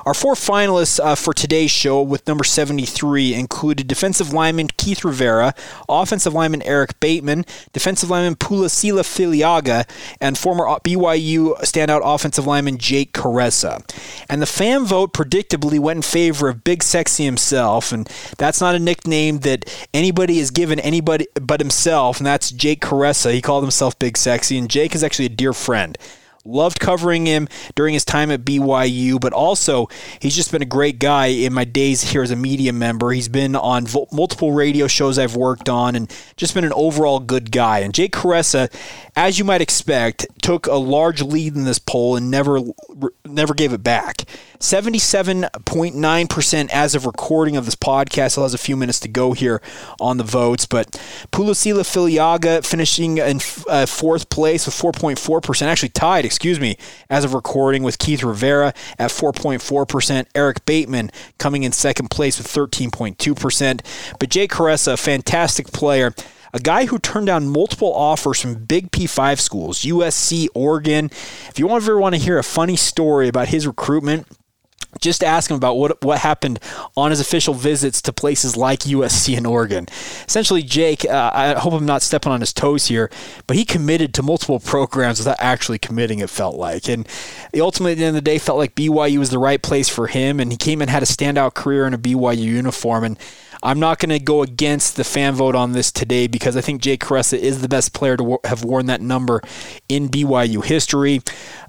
Our 0.06 0.14
four 0.14 0.34
finalists 0.34 1.00
uh, 1.00 1.16
for 1.16 1.34
today's 1.34 1.72
show 1.72 2.02
with 2.02 2.28
number 2.28 2.44
73 2.44 3.34
included 3.34 3.88
defensive 3.88 4.34
lineman 4.34 4.68
Keith 4.78 5.04
Rivera, 5.04 5.54
offensive 5.88 6.34
lineman 6.34 6.62
Eric 6.64 7.00
Bateman, 7.00 7.46
defensive 7.74 8.10
lineman 8.10 8.36
Pulisila 8.36 9.02
Filiaga, 9.02 9.88
and 10.20 10.38
former 10.38 10.66
BYU 10.66 11.58
standout 11.62 12.02
offensive 12.04 12.48
lineman 12.48 12.78
Jake 12.78 13.14
Kuresa. 13.14 13.84
And 14.30 14.42
the 14.42 14.46
fan 14.46 14.86
vote 14.86 15.14
predictably 15.14 15.80
went 15.80 15.98
in 15.98 16.02
favor 16.02 16.50
of 16.50 16.64
Big 16.64 16.84
Sexy 16.84 17.26
himself, 17.26 17.92
and 17.92 18.10
that's 18.38 18.62
not 18.62 18.76
a 18.76 18.80
nickname 18.80 19.40
that 19.40 19.66
anybody 19.94 20.40
has 20.40 20.52
given 20.52 20.80
anybody 20.80 21.28
but 21.40 21.60
himself, 21.60 22.18
and 22.18 22.26
that's 22.26 22.52
Jake 22.52 22.82
Kuresa. 22.82 23.34
He 23.34 23.42
called 23.42 23.64
himself 23.64 23.98
Big 24.00 24.18
Sexy, 24.18 24.58
and 24.58 24.70
Jake 24.70 24.96
is 24.96 25.04
actually 25.04 25.27
dear 25.30 25.54
friend. 25.54 25.98
Loved 26.48 26.80
covering 26.80 27.26
him 27.26 27.50
during 27.76 27.94
his 27.94 28.06
time 28.06 28.32
at 28.32 28.46
BYU, 28.46 29.20
but 29.20 29.34
also 29.34 29.90
he's 30.22 30.36
just 30.36 30.52
been 30.52 30.62
a 30.62 30.66
great 30.66 31.00
guy 31.00 31.26
in 31.28 31.54
my 31.54 31.66
days 31.66 32.12
here 32.12 32.24
as 32.24 32.32
a 32.32 32.36
media 32.36 32.74
member. 32.74 33.12
He's 33.12 33.28
been 33.28 33.56
on 33.56 33.86
vo- 33.86 34.08
multiple 34.12 34.54
radio 34.54 34.88
shows 34.88 35.20
I've 35.20 35.36
worked 35.36 35.70
on 35.70 35.96
and 35.96 36.12
just 36.38 36.54
been 36.54 36.64
an 36.64 36.74
overall 36.74 37.20
good 37.20 37.52
guy. 37.52 37.80
And 37.80 37.94
Jake 37.94 38.14
Kuresa, 38.14 38.72
as 39.16 39.38
you 39.38 39.46
might 39.46 39.62
expect, 39.62 40.26
took 40.42 40.66
a 40.68 40.76
large 40.76 41.22
lead 41.22 41.56
in 41.56 41.66
this 41.66 41.80
poll 41.80 42.16
and 42.16 42.32
never 42.32 42.62
never 43.26 43.54
gave 43.54 43.74
it 43.74 43.84
back. 43.84 44.24
77.9% 44.60 46.70
as 46.72 46.96
of 46.96 47.06
recording 47.06 47.58
of 47.58 47.66
this 47.66 47.76
podcast. 47.76 48.32
Still 48.32 48.44
has 48.44 48.54
a 48.54 48.58
few 48.58 48.76
minutes 48.76 49.00
to 49.02 49.08
go 49.08 49.34
here 49.34 49.62
on 50.00 50.18
the 50.18 50.24
votes, 50.24 50.66
but 50.66 50.92
Pulisila 51.32 51.82
Filiaga 51.82 52.66
finishing 52.66 53.20
in 53.20 53.40
uh, 53.68 53.86
fourth 53.86 54.30
place 54.30 54.66
with 54.66 54.74
4.4%, 54.76 55.62
actually 55.64 55.90
tied, 55.90 56.26
excuse 56.38 56.60
me, 56.60 56.78
as 57.10 57.26
of 57.26 57.34
recording 57.34 57.82
with 57.82 57.98
Keith 57.98 58.22
Rivera 58.22 58.72
at 59.00 59.10
4.4%. 59.10 60.28
Eric 60.36 60.64
Bateman 60.66 61.10
coming 61.40 61.64
in 61.64 61.72
second 61.72 62.12
place 62.12 62.38
with 62.38 62.46
13.2%. 62.46 63.82
But 64.20 64.30
Jay 64.30 64.48
Kuresa, 64.48 64.94
a 64.94 64.98
fantastic 64.98 65.72
player 65.72 66.14
a 66.54 66.60
guy 66.60 66.86
who 66.86 66.98
turned 66.98 67.28
down 67.28 67.50
multiple 67.50 67.94
offers 67.94 68.40
from 68.40 68.64
big 68.66 68.90
P5 68.92 69.40
schools, 69.40 69.82
USC, 69.82 70.48
Oregon. 70.56 71.08
If 71.50 71.60
you 71.60 71.70
ever 71.70 72.00
want 72.00 72.16
to 72.16 72.22
hear 72.22 72.38
a 72.38 72.44
funny 72.44 72.78
story 72.78 73.28
about 73.28 73.50
his 73.50 73.68
recruitment, 73.68 74.28
just 75.02 75.24
ask 75.24 75.50
him 75.50 75.58
about 75.58 75.78
what 75.78 76.04
what 76.04 76.20
happened 76.20 76.60
on 76.96 77.12
his 77.12 77.20
official 77.20 77.54
visits 77.54 78.02
to 78.04 78.14
places 78.14 78.56
like 78.58 78.80
USC 78.82 79.38
and 79.38 79.48
Oregon. 79.48 79.88
Essentially, 80.28 80.64
Jake, 80.64 81.06
uh, 81.06 81.32
I 81.34 81.54
hope 81.54 81.74
I'm 81.74 81.86
not 81.86 82.02
stepping 82.02 82.32
on 82.32 82.42
his 82.42 82.54
toes 82.54 82.88
here, 82.88 83.10
but 83.46 83.58
he 83.58 83.66
committed 83.66 84.14
to 84.16 84.24
multiple 84.24 84.60
programs 84.60 85.20
without 85.20 85.38
actually 85.40 85.80
committing. 85.80 86.20
It 86.20 86.30
felt 86.30 86.56
like, 86.56 86.88
and 86.90 87.08
ultimately 87.60 87.94
at 87.94 87.98
the 87.98 88.06
end 88.06 88.18
of 88.18 88.24
the 88.24 88.30
day, 88.30 88.38
felt 88.38 88.58
like 88.58 88.76
BYU 88.76 89.20
was 89.20 89.30
the 89.30 89.40
right 89.40 89.62
place 89.62 89.90
for 89.90 90.08
him, 90.08 90.40
and 90.40 90.52
he 90.52 90.58
came 90.58 90.82
and 90.82 90.90
had 90.90 91.04
a 91.04 91.08
standout 91.08 91.54
career 91.54 91.86
in 91.86 91.94
a 91.94 91.98
BYU 91.98 92.38
uniform, 92.38 93.04
and 93.04 93.20
I'm 93.64 93.80
not 93.80 94.00
going 94.00 94.10
to 94.10 94.20
go 94.20 94.44
against 94.44 94.96
the 94.96 95.04
fan 95.04 95.34
vote 95.34 95.56
on 95.56 95.72
this 95.72 95.92
today 95.92 96.28
because 96.28 96.56
I 96.56 96.62
think 96.62 96.82
Jake 96.82 97.02
Kuresa 97.02 97.38
is 97.38 97.62
the 97.62 97.68
best 97.68 97.94
player 97.94 98.18
to 98.18 98.40
have 98.44 98.64
worn 98.64 98.86
that 98.88 99.02
number 99.02 99.42
in 99.90 100.10
BYU 100.10 100.64
history. 100.64 101.22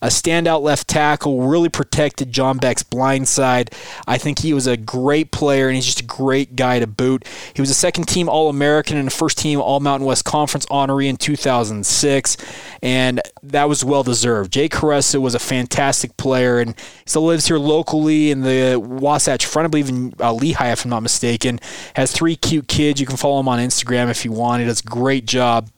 A 0.03 0.09
standout 0.09 0.63
left 0.63 0.89
tackle, 0.89 1.47
really 1.47 1.69
protected 1.69 2.33
John 2.33 2.59
Beck's 2.59 2.83
blind 2.83 3.29
side. 3.29 3.75
I 4.07 4.19
think 4.19 4.41
he 4.41 4.53
was 4.53 4.67
a 4.67 4.77
great 4.77 5.33
player 5.33 5.69
and 5.69 5.75
he's 5.75 5.87
just 5.87 6.01
a 6.01 6.05
great 6.05 6.57
guy 6.57 6.79
to 6.79 6.87
boot. 6.87 7.27
He 7.55 7.63
was 7.63 7.71
a 7.71 7.75
second 7.75 8.05
team 8.05 8.29
All 8.29 8.49
American 8.49 8.97
and 8.97 9.09
a 9.09 9.11
first 9.11 9.39
team 9.39 9.61
All 9.61 9.81
Mountain 9.81 10.07
West 10.07 10.25
Conference 10.25 10.67
honoree 10.67 11.09
in 11.09 11.17
2006, 11.17 12.37
and 12.83 13.21
that 13.43 13.69
was 13.69 13.85
well 13.85 14.03
deserved. 14.03 14.53
Jake 14.53 14.73
Kuresa 14.73 15.21
was 15.21 15.35
a 15.35 15.39
fantastic 15.39 16.17
player 16.17 16.61
and 16.61 16.75
still 17.07 17.25
lives 17.25 17.47
here 17.47 17.59
locally 17.59 18.31
in 18.31 18.43
the 18.43 18.81
Wasatch 18.81 19.47
Front, 19.47 19.67
I 19.67 19.69
believe 19.69 19.89
in 19.89 20.15
uh, 20.21 20.33
Lehi, 20.33 20.73
if 20.73 20.85
I'm 20.85 20.91
not 20.91 21.03
mistaken. 21.03 21.61
Has 21.95 22.13
three 22.13 22.37
cute 22.37 22.69
kids. 22.69 23.01
You 23.01 23.07
can 23.07 23.17
follow 23.17 23.41
him 23.41 23.49
on 23.49 23.59
Instagram 23.59 24.11
if 24.11 24.25
you 24.25 24.33
want. 24.33 24.61
He 24.61 24.67
does 24.67 24.81
a 24.81 24.85
great 24.85 25.27
job 25.27 25.71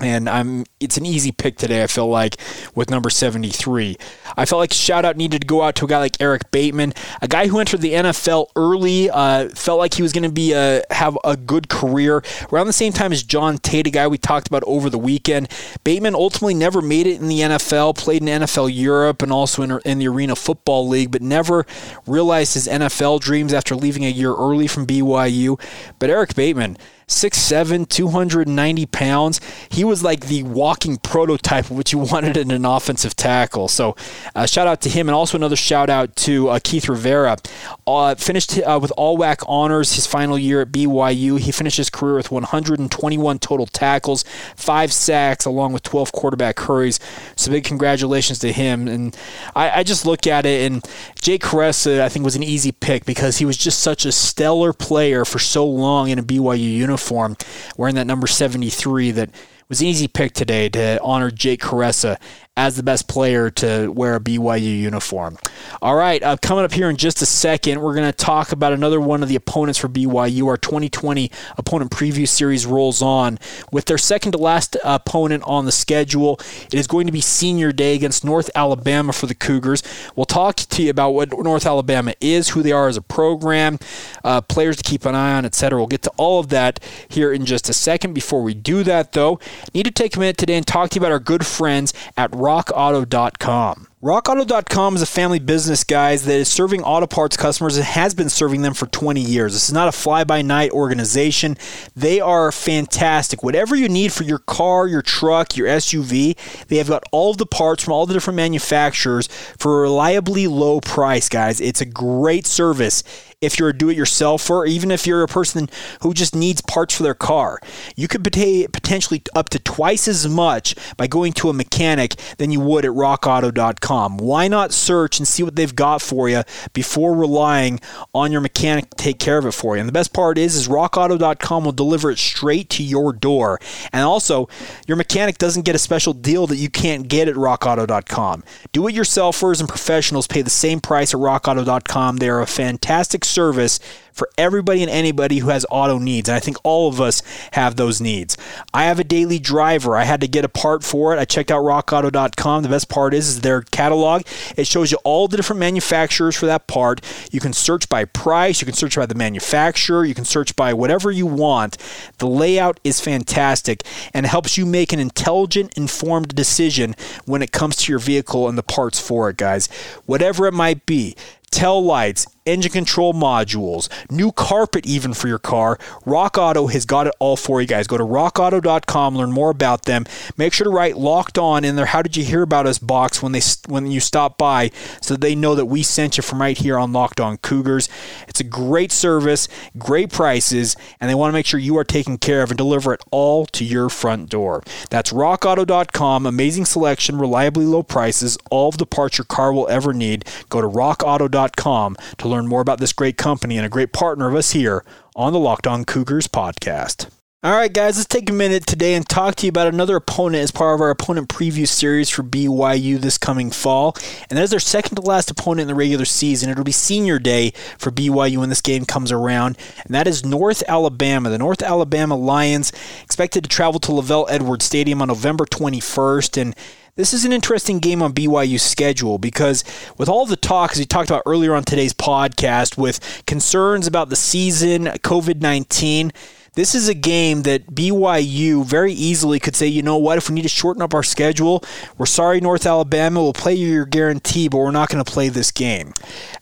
and 0.00 0.28
I'm 0.28 0.64
it's 0.80 0.96
an 0.96 1.04
easy 1.04 1.32
pick 1.32 1.56
today. 1.56 1.82
I 1.82 1.86
feel 1.88 2.08
like 2.08 2.36
with 2.74 2.90
number 2.90 3.10
73. 3.10 3.96
I 4.36 4.44
felt 4.44 4.60
like 4.60 4.72
shout 4.72 5.04
out 5.04 5.16
needed 5.16 5.40
to 5.42 5.46
go 5.46 5.62
out 5.62 5.74
to 5.76 5.86
a 5.86 5.88
guy 5.88 5.98
like 5.98 6.20
Eric 6.20 6.50
Bateman, 6.50 6.94
a 7.20 7.26
guy 7.26 7.48
who 7.48 7.58
entered 7.58 7.80
the 7.80 7.92
NFL 7.92 8.48
early. 8.54 9.10
Uh, 9.10 9.48
felt 9.48 9.78
like 9.78 9.94
he 9.94 10.02
was 10.02 10.12
going 10.12 10.22
to 10.22 10.32
be 10.32 10.52
a, 10.52 10.82
have 10.90 11.18
a 11.24 11.36
good 11.36 11.68
career 11.68 12.22
around 12.52 12.66
the 12.66 12.72
same 12.72 12.92
time 12.92 13.12
as 13.12 13.22
John 13.22 13.58
Tate, 13.58 13.88
a 13.88 13.90
guy 13.90 14.06
we 14.06 14.18
talked 14.18 14.46
about 14.46 14.62
over 14.66 14.88
the 14.88 14.98
weekend. 14.98 15.48
Bateman 15.82 16.14
ultimately 16.14 16.54
never 16.54 16.80
made 16.80 17.06
it 17.06 17.20
in 17.20 17.28
the 17.28 17.40
NFL. 17.40 17.96
Played 17.96 18.22
in 18.22 18.28
NFL 18.42 18.74
Europe 18.74 19.22
and 19.22 19.32
also 19.32 19.62
in, 19.62 19.80
in 19.84 19.98
the 19.98 20.08
Arena 20.08 20.36
Football 20.36 20.86
League, 20.86 21.10
but 21.10 21.22
never 21.22 21.66
realized 22.06 22.54
his 22.54 22.68
NFL 22.68 23.20
dreams 23.20 23.52
after 23.52 23.74
leaving 23.74 24.04
a 24.04 24.10
year 24.10 24.32
early 24.34 24.68
from 24.68 24.86
BYU. 24.86 25.60
But 25.98 26.10
Eric 26.10 26.36
Bateman 26.36 26.78
6'7, 27.08 27.88
290 27.88 28.86
pounds. 28.86 29.40
He 29.70 29.82
was 29.82 30.02
like 30.02 30.26
the 30.26 30.42
walking 30.42 30.98
prototype 30.98 31.64
of 31.64 31.70
what 31.72 31.90
you 31.90 31.98
wanted 32.12 32.36
in 32.36 32.50
an 32.50 32.64
offensive 32.64 33.16
tackle. 33.16 33.68
So, 33.68 33.96
uh, 34.34 34.46
shout 34.46 34.66
out 34.66 34.82
to 34.82 34.90
him. 34.90 35.08
And 35.08 35.14
also 35.14 35.36
another 35.36 35.56
shout 35.56 35.88
out 35.88 36.14
to 36.16 36.50
uh, 36.50 36.60
Keith 36.62 36.88
Rivera. 36.88 37.38
Uh, 37.86 38.14
finished 38.14 38.58
uh, 38.58 38.78
with 38.80 38.92
all 38.96 39.18
WAC 39.18 39.42
honors 39.48 39.94
his 39.94 40.06
final 40.06 40.38
year 40.38 40.60
at 40.60 40.68
BYU. 40.70 41.40
He 41.40 41.50
finished 41.50 41.78
his 41.78 41.88
career 41.88 42.16
with 42.16 42.30
121 42.30 43.38
total 43.38 43.66
tackles, 43.66 44.24
five 44.54 44.92
sacks, 44.92 45.46
along 45.46 45.72
with 45.72 45.82
12 45.84 46.12
quarterback 46.12 46.60
hurries. 46.60 47.00
So, 47.36 47.50
big 47.50 47.64
congratulations 47.64 48.38
to 48.40 48.52
him. 48.52 48.86
And 48.86 49.16
I, 49.56 49.80
I 49.80 49.82
just 49.82 50.04
look 50.04 50.26
at 50.26 50.44
it, 50.44 50.70
and 50.70 50.86
Jake 51.20 51.42
Kuresa, 51.42 52.02
I 52.02 52.10
think, 52.10 52.24
was 52.24 52.36
an 52.36 52.42
easy 52.42 52.70
pick 52.70 53.06
because 53.06 53.38
he 53.38 53.46
was 53.46 53.56
just 53.56 53.80
such 53.80 54.04
a 54.04 54.12
stellar 54.12 54.74
player 54.74 55.24
for 55.24 55.38
so 55.38 55.66
long 55.66 56.10
in 56.10 56.18
a 56.18 56.22
BYU 56.22 56.58
uniform 56.58 56.97
uniform, 56.98 57.36
wearing 57.76 57.94
that 57.94 58.06
number 58.06 58.26
73 58.26 59.12
that 59.12 59.30
was 59.68 59.80
an 59.80 59.86
easy 59.86 60.08
pick 60.08 60.32
today 60.32 60.68
to 60.70 61.00
honor 61.02 61.30
Jake 61.30 61.60
Kuresa 61.60 62.18
as 62.58 62.74
the 62.74 62.82
best 62.82 63.06
player 63.06 63.50
to 63.50 63.86
wear 63.92 64.16
a 64.16 64.20
BYU 64.20 64.80
uniform. 64.80 65.38
All 65.80 65.94
right, 65.94 66.20
uh, 66.24 66.36
coming 66.42 66.64
up 66.64 66.72
here 66.72 66.90
in 66.90 66.96
just 66.96 67.22
a 67.22 67.26
second, 67.26 67.80
we're 67.80 67.94
going 67.94 68.10
to 68.10 68.12
talk 68.12 68.50
about 68.50 68.72
another 68.72 69.00
one 69.00 69.22
of 69.22 69.28
the 69.28 69.36
opponents 69.36 69.78
for 69.78 69.88
BYU. 69.88 70.48
Our 70.48 70.56
2020 70.56 71.30
opponent 71.56 71.92
preview 71.92 72.26
series 72.26 72.66
rolls 72.66 73.00
on 73.00 73.38
with 73.70 73.84
their 73.84 73.96
second 73.96 74.32
to 74.32 74.38
last 74.38 74.76
opponent 74.82 75.44
on 75.46 75.66
the 75.66 75.72
schedule. 75.72 76.40
It 76.66 76.74
is 76.74 76.88
going 76.88 77.06
to 77.06 77.12
be 77.12 77.20
senior 77.20 77.70
day 77.70 77.94
against 77.94 78.24
North 78.24 78.50
Alabama 78.56 79.12
for 79.12 79.26
the 79.26 79.36
Cougars. 79.36 79.84
We'll 80.16 80.26
talk 80.26 80.56
to 80.56 80.82
you 80.82 80.90
about 80.90 81.10
what 81.10 81.30
North 81.30 81.64
Alabama 81.64 82.14
is, 82.20 82.48
who 82.48 82.62
they 82.64 82.72
are 82.72 82.88
as 82.88 82.96
a 82.96 83.02
program, 83.02 83.78
uh, 84.24 84.40
players 84.40 84.76
to 84.78 84.82
keep 84.82 85.04
an 85.04 85.14
eye 85.14 85.34
on, 85.34 85.44
etc. 85.44 85.78
We'll 85.78 85.86
get 85.86 86.02
to 86.02 86.12
all 86.16 86.40
of 86.40 86.48
that 86.48 86.80
here 87.08 87.32
in 87.32 87.46
just 87.46 87.68
a 87.68 87.72
second. 87.72 88.14
Before 88.14 88.42
we 88.42 88.52
do 88.52 88.82
that, 88.82 89.12
though, 89.12 89.38
need 89.72 89.84
to 89.84 89.92
take 89.92 90.16
a 90.16 90.18
minute 90.18 90.38
today 90.38 90.56
and 90.56 90.66
talk 90.66 90.90
to 90.90 90.96
you 90.96 91.02
about 91.02 91.12
our 91.12 91.20
good 91.20 91.46
friends 91.46 91.94
at 92.16 92.34
rockauto.com. 92.48 93.74
RockAuto.com 94.00 94.94
is 94.94 95.02
a 95.02 95.06
family 95.06 95.40
business, 95.40 95.82
guys, 95.82 96.24
that 96.24 96.36
is 96.36 96.48
serving 96.48 96.84
auto 96.84 97.08
parts 97.08 97.36
customers 97.36 97.76
and 97.76 97.84
has 97.84 98.14
been 98.14 98.28
serving 98.28 98.62
them 98.62 98.72
for 98.72 98.86
20 98.86 99.20
years. 99.20 99.54
This 99.54 99.64
is 99.64 99.74
not 99.74 99.88
a 99.88 99.92
fly 99.92 100.22
by 100.22 100.40
night 100.40 100.70
organization. 100.70 101.56
They 101.96 102.20
are 102.20 102.52
fantastic. 102.52 103.42
Whatever 103.42 103.74
you 103.74 103.88
need 103.88 104.12
for 104.12 104.22
your 104.22 104.38
car, 104.38 104.86
your 104.86 105.02
truck, 105.02 105.56
your 105.56 105.66
SUV, 105.66 106.36
they 106.68 106.76
have 106.76 106.86
got 106.86 107.02
all 107.10 107.34
the 107.34 107.44
parts 107.44 107.82
from 107.82 107.92
all 107.92 108.06
the 108.06 108.14
different 108.14 108.36
manufacturers 108.36 109.26
for 109.58 109.80
a 109.80 109.82
reliably 109.82 110.46
low 110.46 110.80
price, 110.80 111.28
guys. 111.28 111.60
It's 111.60 111.80
a 111.80 111.84
great 111.84 112.46
service 112.46 113.02
if 113.40 113.58
you're 113.58 113.68
a 113.68 113.76
do 113.76 113.88
it 113.88 113.96
yourselfer, 113.96 114.50
or 114.50 114.66
even 114.66 114.90
if 114.90 115.06
you're 115.06 115.22
a 115.22 115.28
person 115.28 115.68
who 116.02 116.12
just 116.12 116.34
needs 116.34 116.60
parts 116.62 116.94
for 116.94 117.04
their 117.04 117.14
car. 117.14 117.60
You 117.94 118.08
could 118.08 118.24
pay 118.32 118.66
potentially 118.66 119.22
up 119.34 119.48
to 119.50 119.58
twice 119.60 120.08
as 120.08 120.26
much 120.28 120.74
by 120.96 121.06
going 121.06 121.32
to 121.34 121.48
a 121.48 121.52
mechanic 121.52 122.14
than 122.38 122.50
you 122.50 122.60
would 122.60 122.84
at 122.84 122.90
rockauto.com. 122.90 123.87
Why 123.88 124.48
not 124.48 124.72
search 124.72 125.18
and 125.18 125.26
see 125.26 125.42
what 125.42 125.56
they've 125.56 125.74
got 125.74 126.02
for 126.02 126.28
you 126.28 126.42
before 126.72 127.14
relying 127.14 127.80
on 128.14 128.32
your 128.32 128.40
mechanic 128.40 128.90
to 128.90 128.96
take 128.96 129.18
care 129.18 129.38
of 129.38 129.46
it 129.46 129.52
for 129.52 129.76
you? 129.76 129.80
And 129.80 129.88
the 129.88 129.92
best 129.92 130.12
part 130.12 130.38
is, 130.38 130.54
is 130.54 130.68
rockauto.com 130.68 131.64
will 131.64 131.72
deliver 131.72 132.10
it 132.10 132.18
straight 132.18 132.70
to 132.70 132.82
your 132.82 133.12
door. 133.12 133.58
And 133.92 134.04
also, 134.04 134.48
your 134.86 134.96
mechanic 134.96 135.38
doesn't 135.38 135.64
get 135.64 135.74
a 135.74 135.78
special 135.78 136.12
deal 136.12 136.46
that 136.46 136.56
you 136.56 136.68
can't 136.68 137.08
get 137.08 137.28
at 137.28 137.34
rockauto.com. 137.34 138.44
Do 138.72 138.86
it 138.88 138.94
yourselfers 138.94 139.60
and 139.60 139.68
professionals 139.68 140.26
pay 140.26 140.42
the 140.42 140.50
same 140.50 140.80
price 140.80 141.14
at 141.14 141.20
rockauto.com. 141.20 142.18
They 142.18 142.28
are 142.28 142.40
a 142.40 142.46
fantastic 142.46 143.24
service 143.24 143.80
for 144.18 144.28
everybody 144.36 144.82
and 144.82 144.90
anybody 144.90 145.38
who 145.38 145.48
has 145.48 145.64
auto 145.70 145.98
needs. 145.98 146.28
And 146.28 146.36
I 146.36 146.40
think 146.40 146.56
all 146.64 146.88
of 146.88 147.00
us 147.00 147.22
have 147.52 147.76
those 147.76 148.00
needs. 148.00 148.36
I 148.74 148.84
have 148.84 148.98
a 148.98 149.04
daily 149.04 149.38
driver. 149.38 149.96
I 149.96 150.04
had 150.04 150.20
to 150.20 150.28
get 150.28 150.44
a 150.44 150.48
part 150.48 150.82
for 150.82 151.14
it. 151.14 151.18
I 151.18 151.24
checked 151.24 151.50
out 151.50 151.62
rockauto.com. 151.62 152.62
The 152.62 152.68
best 152.68 152.88
part 152.88 153.14
is, 153.14 153.28
is 153.28 153.40
their 153.40 153.62
catalog. 153.62 154.22
It 154.56 154.66
shows 154.66 154.90
you 154.90 154.98
all 155.04 155.28
the 155.28 155.36
different 155.36 155.60
manufacturers 155.60 156.36
for 156.36 156.46
that 156.46 156.66
part. 156.66 157.00
You 157.30 157.40
can 157.40 157.52
search 157.52 157.88
by 157.88 158.04
price, 158.04 158.60
you 158.60 158.66
can 158.66 158.74
search 158.74 158.96
by 158.96 159.06
the 159.06 159.14
manufacturer, 159.14 160.04
you 160.04 160.14
can 160.14 160.24
search 160.24 160.56
by 160.56 160.74
whatever 160.74 161.10
you 161.10 161.26
want. 161.26 161.78
The 162.18 162.26
layout 162.26 162.80
is 162.82 163.00
fantastic 163.00 163.84
and 164.12 164.26
helps 164.26 164.58
you 164.58 164.66
make 164.66 164.92
an 164.92 164.98
intelligent, 164.98 165.76
informed 165.76 166.34
decision 166.34 166.96
when 167.24 167.42
it 167.42 167.52
comes 167.52 167.76
to 167.76 167.92
your 167.92 168.00
vehicle 168.00 168.48
and 168.48 168.58
the 168.58 168.62
parts 168.62 169.00
for 169.00 169.30
it, 169.30 169.36
guys. 169.36 169.68
Whatever 170.06 170.46
it 170.46 170.54
might 170.54 170.84
be 170.86 171.14
tail 171.50 171.82
lights, 171.82 172.26
engine 172.48 172.72
control 172.72 173.12
modules, 173.12 173.88
new 174.10 174.32
carpet 174.32 174.86
even 174.86 175.14
for 175.14 175.28
your 175.28 175.38
car. 175.38 175.78
Rock 176.04 176.38
Auto 176.38 176.66
has 176.68 176.84
got 176.84 177.06
it 177.06 177.14
all 177.18 177.36
for 177.36 177.60
you 177.60 177.66
guys. 177.66 177.86
Go 177.86 177.98
to 177.98 178.04
rockauto.com, 178.04 179.16
learn 179.16 179.32
more 179.32 179.50
about 179.50 179.84
them. 179.84 180.06
Make 180.36 180.52
sure 180.52 180.64
to 180.64 180.70
write 180.70 180.96
locked 180.96 181.38
on 181.38 181.64
in 181.64 181.76
their 181.76 181.86
how 181.86 182.02
did 182.02 182.16
you 182.16 182.24
hear 182.24 182.42
about 182.42 182.66
us 182.66 182.78
box 182.78 183.22
when 183.22 183.32
they 183.32 183.42
when 183.66 183.90
you 183.90 184.00
stop 184.00 184.38
by 184.38 184.70
so 185.00 185.14
they 185.14 185.34
know 185.34 185.54
that 185.54 185.66
we 185.66 185.82
sent 185.82 186.16
you 186.16 186.22
from 186.22 186.40
right 186.40 186.56
here 186.56 186.78
on 186.78 186.92
Locked 186.92 187.20
On 187.20 187.36
Cougars. 187.38 187.88
It's 188.26 188.40
a 188.40 188.44
great 188.44 188.92
service, 188.92 189.48
great 189.76 190.10
prices, 190.10 190.76
and 191.00 191.10
they 191.10 191.14
want 191.14 191.30
to 191.30 191.34
make 191.34 191.46
sure 191.46 191.60
you 191.60 191.76
are 191.76 191.84
taken 191.84 192.18
care 192.18 192.42
of 192.42 192.50
and 192.50 192.58
deliver 192.58 192.92
it 192.94 193.02
all 193.10 193.46
to 193.46 193.64
your 193.64 193.88
front 193.88 194.30
door. 194.30 194.62
That's 194.90 195.12
rockauto.com, 195.12 196.26
amazing 196.26 196.64
selection, 196.64 197.18
reliably 197.18 197.64
low 197.64 197.82
prices, 197.82 198.38
all 198.50 198.68
of 198.68 198.78
the 198.78 198.86
parts 198.86 199.18
your 199.18 199.24
car 199.24 199.52
will 199.52 199.68
ever 199.68 199.92
need. 199.92 200.24
Go 200.48 200.60
to 200.60 200.68
rockauto.com 200.68 201.96
to 202.18 202.28
learn 202.28 202.37
learn 202.38 202.46
more 202.46 202.60
about 202.60 202.78
this 202.78 202.92
great 202.92 203.16
company 203.16 203.56
and 203.56 203.66
a 203.66 203.68
great 203.68 203.92
partner 203.92 204.28
of 204.28 204.34
us 204.36 204.52
here 204.52 204.84
on 205.16 205.32
the 205.32 205.38
Locked 205.38 205.66
On 205.66 205.84
Cougars 205.84 206.28
podcast. 206.28 207.10
All 207.42 207.52
right, 207.52 207.72
guys, 207.72 207.96
let's 207.96 208.08
take 208.08 208.30
a 208.30 208.32
minute 208.32 208.66
today 208.66 208.94
and 208.94 209.08
talk 209.08 209.36
to 209.36 209.46
you 209.46 209.50
about 209.50 209.68
another 209.68 209.96
opponent 209.96 210.42
as 210.42 210.50
part 210.50 210.74
of 210.74 210.80
our 210.80 210.90
opponent 210.90 211.28
preview 211.28 211.66
series 211.68 212.08
for 212.08 212.22
BYU 212.22 213.00
this 213.00 213.18
coming 213.18 213.50
fall. 213.50 213.96
And 214.28 214.36
that 214.36 214.42
is 214.42 214.50
their 214.50 214.60
second 214.60 214.96
to 214.96 215.02
last 215.02 215.30
opponent 215.30 215.62
in 215.62 215.66
the 215.68 215.74
regular 215.74 216.04
season. 216.04 216.50
It'll 216.50 216.64
be 216.64 216.72
senior 216.72 217.18
day 217.18 217.52
for 217.76 217.90
BYU 217.90 218.38
when 218.38 218.48
this 218.48 218.60
game 218.60 218.84
comes 218.84 219.12
around, 219.12 219.56
and 219.84 219.94
that 219.94 220.08
is 220.08 220.24
North 220.24 220.64
Alabama. 220.68 221.30
The 221.30 221.38
North 221.38 221.62
Alabama 221.62 222.16
Lions 222.16 222.72
expected 223.02 223.44
to 223.44 223.50
travel 223.50 223.80
to 223.80 223.92
LaVell 223.92 224.26
Edwards 224.28 224.64
Stadium 224.64 225.00
on 225.02 225.08
November 225.08 225.44
21st. 225.44 226.42
And 226.42 226.56
this 226.98 227.14
is 227.14 227.24
an 227.24 227.32
interesting 227.32 227.78
game 227.78 228.02
on 228.02 228.12
BYU's 228.12 228.64
schedule 228.64 229.18
because 229.18 229.62
with 229.98 230.08
all 230.08 230.26
the 230.26 230.34
talk, 230.36 230.72
as 230.72 230.80
we 230.80 230.84
talked 230.84 231.08
about 231.08 231.22
earlier 231.26 231.54
on 231.54 231.62
today's 231.62 231.94
podcast, 231.94 232.76
with 232.76 233.22
concerns 233.24 233.86
about 233.86 234.08
the 234.08 234.16
season, 234.16 234.86
COVID 234.86 235.40
19, 235.40 236.12
this 236.58 236.74
is 236.74 236.88
a 236.88 236.94
game 236.94 237.42
that 237.42 237.66
BYU 237.68 238.64
very 238.64 238.92
easily 238.92 239.38
could 239.38 239.54
say, 239.54 239.68
you 239.68 239.80
know 239.80 239.96
what, 239.96 240.18
if 240.18 240.28
we 240.28 240.34
need 240.34 240.42
to 240.42 240.48
shorten 240.48 240.82
up 240.82 240.92
our 240.92 241.04
schedule, 241.04 241.62
we're 241.96 242.04
sorry, 242.04 242.40
North 242.40 242.66
Alabama, 242.66 243.22
we'll 243.22 243.32
play 243.32 243.54
you 243.54 243.68
your 243.68 243.86
guarantee, 243.86 244.48
but 244.48 244.58
we're 244.58 244.72
not 244.72 244.88
going 244.88 245.04
to 245.04 245.08
play 245.08 245.28
this 245.28 245.52
game. 245.52 245.92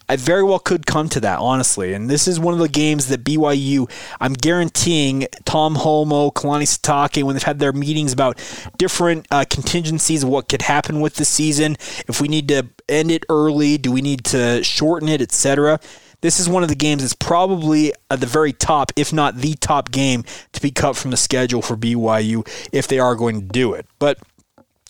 I 0.09 0.15
very 0.15 0.41
well 0.41 0.57
could 0.57 0.87
come 0.87 1.07
to 1.09 1.19
that, 1.19 1.37
honestly. 1.37 1.93
And 1.93 2.09
this 2.09 2.27
is 2.27 2.39
one 2.39 2.55
of 2.55 2.59
the 2.59 2.67
games 2.67 3.09
that 3.09 3.23
BYU, 3.23 3.91
I'm 4.19 4.33
guaranteeing 4.33 5.27
Tom 5.45 5.75
Holmoe, 5.75 6.33
Kalani 6.33 6.63
Sitake, 6.63 7.21
when 7.21 7.35
they've 7.35 7.43
had 7.43 7.59
their 7.59 7.73
meetings 7.73 8.11
about 8.11 8.39
different 8.79 9.27
uh, 9.29 9.45
contingencies 9.47 10.23
of 10.23 10.29
what 10.29 10.49
could 10.49 10.63
happen 10.63 10.99
with 10.99 11.13
the 11.17 11.25
season, 11.25 11.77
if 12.07 12.19
we 12.19 12.27
need 12.27 12.47
to 12.47 12.67
end 12.89 13.11
it 13.11 13.23
early, 13.29 13.77
do 13.77 13.91
we 13.91 14.01
need 14.01 14.23
to 14.25 14.63
shorten 14.63 15.09
it, 15.09 15.21
etc 15.21 15.79
this 16.21 16.39
is 16.39 16.49
one 16.49 16.63
of 16.63 16.69
the 16.69 16.75
games 16.75 17.01
that's 17.03 17.13
probably 17.13 17.93
at 18.09 18.19
the 18.19 18.25
very 18.25 18.53
top, 18.53 18.91
if 18.95 19.13
not 19.13 19.37
the 19.37 19.53
top 19.55 19.91
game 19.91 20.23
to 20.53 20.61
be 20.61 20.71
cut 20.71 20.95
from 20.95 21.11
the 21.11 21.17
schedule 21.17 21.61
for 21.61 21.77
BYU 21.77 22.47
if 22.71 22.87
they 22.87 22.99
are 22.99 23.15
going 23.15 23.41
to 23.41 23.47
do 23.47 23.73
it. 23.73 23.85
But 23.99 24.19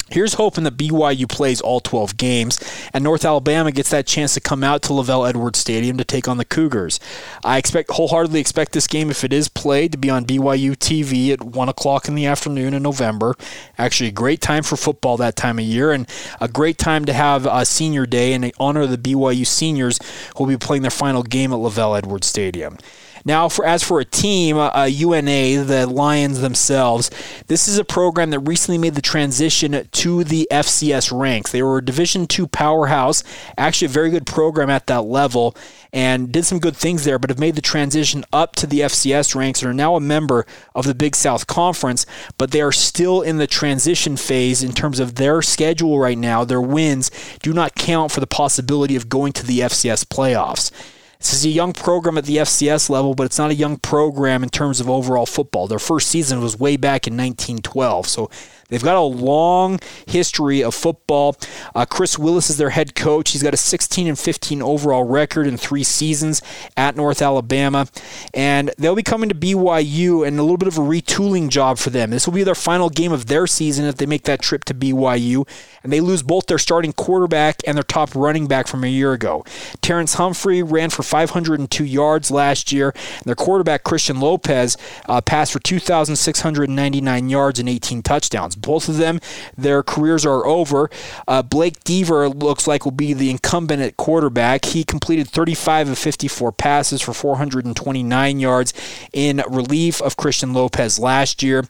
Here's 0.09 0.35
hoping 0.35 0.63
that 0.63 0.77
BYU 0.77 1.27
plays 1.27 1.59
all 1.59 1.79
12 1.79 2.17
games 2.17 2.59
and 2.93 3.03
North 3.03 3.25
Alabama 3.25 3.71
gets 3.71 3.89
that 3.89 4.07
chance 4.07 4.33
to 4.33 4.39
come 4.39 4.63
out 4.63 4.81
to 4.83 4.89
LaVell 4.89 5.27
Edwards 5.27 5.59
Stadium 5.59 5.97
to 5.97 6.03
take 6.03 6.27
on 6.27 6.37
the 6.37 6.45
Cougars. 6.45 6.99
I 7.43 7.57
expect 7.57 7.91
wholeheartedly 7.91 8.39
expect 8.39 8.71
this 8.71 8.87
game, 8.87 9.09
if 9.09 9.23
it 9.23 9.33
is 9.33 9.49
played, 9.49 9.91
to 9.91 9.97
be 9.97 10.09
on 10.09 10.25
BYU 10.25 10.75
TV 10.77 11.31
at 11.31 11.43
1 11.43 11.69
o'clock 11.69 12.07
in 12.07 12.15
the 12.15 12.25
afternoon 12.25 12.73
in 12.73 12.83
November. 12.83 13.35
Actually, 13.77 14.09
a 14.09 14.13
great 14.13 14.41
time 14.41 14.63
for 14.63 14.77
football 14.77 15.17
that 15.17 15.35
time 15.35 15.59
of 15.59 15.65
year 15.65 15.91
and 15.91 16.07
a 16.39 16.47
great 16.47 16.77
time 16.77 17.05
to 17.05 17.13
have 17.13 17.45
a 17.45 17.65
senior 17.65 18.05
day 18.05 18.33
and 18.33 18.51
honor 18.59 18.81
of 18.81 18.91
the 18.91 18.97
BYU 18.97 19.45
seniors 19.45 19.99
who 20.35 20.45
will 20.45 20.51
be 20.51 20.57
playing 20.57 20.83
their 20.83 20.91
final 20.91 21.23
game 21.23 21.51
at 21.51 21.59
LaVell 21.59 21.97
Edwards 21.97 22.27
Stadium. 22.27 22.77
Now, 23.25 23.49
for 23.49 23.65
as 23.65 23.83
for 23.83 23.99
a 23.99 24.05
team, 24.05 24.57
uh, 24.57 24.85
UNA, 24.85 25.63
the 25.63 25.87
Lions 25.87 26.39
themselves, 26.39 27.09
this 27.47 27.67
is 27.67 27.77
a 27.77 27.85
program 27.85 28.29
that 28.31 28.39
recently 28.39 28.77
made 28.77 28.95
the 28.95 29.01
transition 29.01 29.87
to 29.91 30.23
the 30.23 30.47
FCS 30.51 31.17
ranks. 31.17 31.51
They 31.51 31.63
were 31.63 31.77
a 31.77 31.85
Division 31.85 32.27
two 32.27 32.47
powerhouse, 32.47 33.23
actually 33.57 33.87
a 33.87 33.89
very 33.89 34.09
good 34.09 34.25
program 34.25 34.69
at 34.69 34.87
that 34.87 35.01
level, 35.01 35.55
and 35.93 36.31
did 36.31 36.45
some 36.45 36.59
good 36.59 36.75
things 36.75 37.03
there, 37.03 37.19
but 37.19 37.29
have 37.29 37.39
made 37.39 37.55
the 37.55 37.61
transition 37.61 38.23
up 38.31 38.55
to 38.57 38.67
the 38.67 38.81
FCS 38.81 39.35
ranks 39.35 39.61
and 39.61 39.69
are 39.69 39.73
now 39.73 39.95
a 39.95 40.01
member 40.01 40.45
of 40.75 40.85
the 40.85 40.95
Big 40.95 41.15
South 41.15 41.47
Conference, 41.47 42.05
but 42.37 42.51
they 42.51 42.61
are 42.61 42.71
still 42.71 43.21
in 43.21 43.37
the 43.37 43.47
transition 43.47 44.17
phase 44.17 44.63
in 44.63 44.73
terms 44.73 44.99
of 44.99 45.15
their 45.15 45.41
schedule 45.41 45.99
right 45.99 46.17
now. 46.17 46.43
Their 46.43 46.61
wins 46.61 47.09
do 47.41 47.53
not 47.53 47.75
count 47.75 48.11
for 48.11 48.19
the 48.19 48.27
possibility 48.27 48.95
of 48.95 49.09
going 49.09 49.33
to 49.33 49.45
the 49.45 49.59
FCS 49.59 50.05
playoffs. 50.05 50.71
This 51.19 51.33
is 51.33 51.45
a 51.45 51.49
young 51.49 51.73
program 51.73 52.17
at 52.17 52.25
the 52.25 52.37
FCS 52.37 52.89
level, 52.89 53.15
but 53.15 53.23
it's 53.23 53.39
not 53.39 53.49
a 53.49 53.55
young 53.55 53.77
program 53.77 54.43
in 54.43 54.49
terms 54.49 54.79
of 54.79 54.89
overall 54.89 55.25
football. 55.25 55.67
Their 55.67 55.79
first 55.79 56.07
season 56.09 56.41
was 56.41 56.59
way 56.59 56.77
back 56.77 57.07
in 57.07 57.13
1912, 57.13 58.07
so 58.07 58.29
They've 58.67 58.83
got 58.83 58.95
a 58.95 59.01
long 59.01 59.79
history 60.05 60.63
of 60.63 60.75
football. 60.75 61.37
Uh, 61.73 61.85
Chris 61.85 62.17
Willis 62.17 62.49
is 62.49 62.57
their 62.57 62.71
head 62.71 62.95
coach. 62.95 63.31
He's 63.31 63.43
got 63.43 63.53
a 63.53 63.57
16 63.57 64.07
and 64.07 64.19
15 64.19 64.61
overall 64.61 65.03
record 65.03 65.47
in 65.47 65.57
three 65.57 65.83
seasons 65.83 66.41
at 66.75 66.95
North 66.95 67.21
Alabama, 67.21 67.87
and 68.33 68.71
they'll 68.77 68.95
be 68.95 69.03
coming 69.03 69.29
to 69.29 69.35
BYU 69.35 70.27
and 70.27 70.37
a 70.39 70.41
little 70.41 70.57
bit 70.57 70.67
of 70.67 70.77
a 70.77 70.81
retooling 70.81 71.49
job 71.49 71.77
for 71.77 71.89
them. 71.89 72.09
This 72.09 72.27
will 72.27 72.33
be 72.33 72.43
their 72.43 72.55
final 72.55 72.89
game 72.89 73.11
of 73.11 73.27
their 73.27 73.47
season 73.47 73.85
if 73.85 73.95
they 73.95 74.05
make 74.05 74.23
that 74.23 74.41
trip 74.41 74.65
to 74.65 74.73
BYU, 74.73 75.47
and 75.83 75.93
they 75.93 76.01
lose 76.01 76.21
both 76.21 76.47
their 76.47 76.57
starting 76.57 76.93
quarterback 76.93 77.61
and 77.65 77.77
their 77.77 77.83
top 77.83 78.13
running 78.15 78.47
back 78.47 78.67
from 78.67 78.83
a 78.83 78.87
year 78.87 79.13
ago. 79.13 79.45
Terrence 79.81 80.15
Humphrey 80.15 80.61
ran 80.61 80.89
for 80.89 81.03
502 81.03 81.85
yards 81.85 82.29
last 82.31 82.71
year. 82.71 82.93
And 83.17 83.25
their 83.25 83.35
quarterback, 83.35 83.83
Christian 83.83 84.19
Lopez, 84.19 84.77
uh, 85.07 85.21
passed 85.21 85.53
for 85.53 85.59
2,699 85.59 87.29
yards 87.29 87.59
and 87.59 87.69
18 87.69 88.01
touchdowns. 88.01 88.56
Both 88.61 88.89
of 88.89 88.97
them, 88.97 89.19
their 89.57 89.83
careers 89.83 90.25
are 90.25 90.45
over. 90.45 90.89
Uh, 91.27 91.41
Blake 91.41 91.83
Dever 91.83 92.29
looks 92.29 92.67
like 92.67 92.85
will 92.85 92.91
be 92.91 93.13
the 93.13 93.29
incumbent 93.29 93.81
at 93.81 93.97
quarterback. 93.97 94.65
He 94.65 94.83
completed 94.83 95.27
35 95.27 95.89
of 95.89 95.97
54 95.97 96.51
passes 96.51 97.01
for 97.01 97.13
429 97.13 98.39
yards 98.39 98.73
in 99.13 99.43
relief 99.49 100.01
of 100.01 100.17
Christian 100.17 100.53
Lopez 100.53 100.99
last 100.99 101.41
year. 101.43 101.63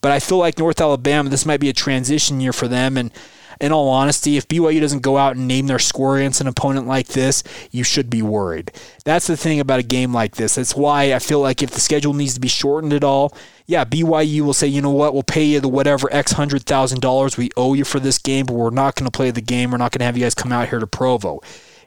But 0.00 0.12
I 0.12 0.20
feel 0.20 0.38
like 0.38 0.58
North 0.58 0.80
Alabama, 0.80 1.30
this 1.30 1.46
might 1.46 1.60
be 1.60 1.68
a 1.68 1.74
transition 1.74 2.40
year 2.40 2.52
for 2.52 2.68
them. 2.68 2.96
And 2.96 3.12
in 3.60 3.72
all 3.72 3.88
honesty, 3.88 4.36
if 4.36 4.48
BYU 4.48 4.80
doesn't 4.80 5.02
go 5.02 5.16
out 5.16 5.36
and 5.36 5.48
name 5.48 5.66
their 5.66 5.78
score 5.78 6.18
against 6.18 6.40
an 6.40 6.46
opponent 6.46 6.86
like 6.86 7.08
this, 7.08 7.42
you 7.70 7.84
should 7.84 8.08
be 8.10 8.22
worried. 8.22 8.72
That's 9.04 9.26
the 9.26 9.36
thing 9.36 9.60
about 9.60 9.80
a 9.80 9.84
game 9.84 10.12
like 10.12 10.36
this. 10.36 10.54
That's 10.54 10.74
why 10.74 11.14
I 11.14 11.18
feel 11.18 11.40
like 11.40 11.62
if 11.62 11.70
the 11.70 11.80
schedule 11.80 12.14
needs 12.14 12.34
to 12.34 12.40
be 12.40 12.48
shortened 12.48 12.92
at 12.92 13.04
all, 13.04 13.36
yeah, 13.66 13.84
BYU 13.84 14.42
will 14.42 14.54
say, 14.54 14.66
you 14.66 14.80
know 14.80 14.90
what, 14.90 15.12
we'll 15.12 15.22
pay 15.22 15.44
you 15.44 15.60
the 15.60 15.68
whatever 15.68 16.12
X 16.12 16.32
hundred 16.32 16.64
thousand 16.64 17.00
dollars 17.00 17.36
we 17.36 17.50
owe 17.56 17.74
you 17.74 17.84
for 17.84 18.00
this 18.00 18.18
game, 18.18 18.46
but 18.46 18.54
we're 18.54 18.70
not 18.70 18.94
going 18.94 19.10
to 19.10 19.16
play 19.16 19.30
the 19.30 19.40
game. 19.40 19.70
We're 19.70 19.78
not 19.78 19.92
going 19.92 20.00
to 20.00 20.06
have 20.06 20.16
you 20.16 20.24
guys 20.24 20.34
come 20.34 20.52
out 20.52 20.68
here 20.68 20.78
to 20.78 20.86
Provo. 20.86 21.40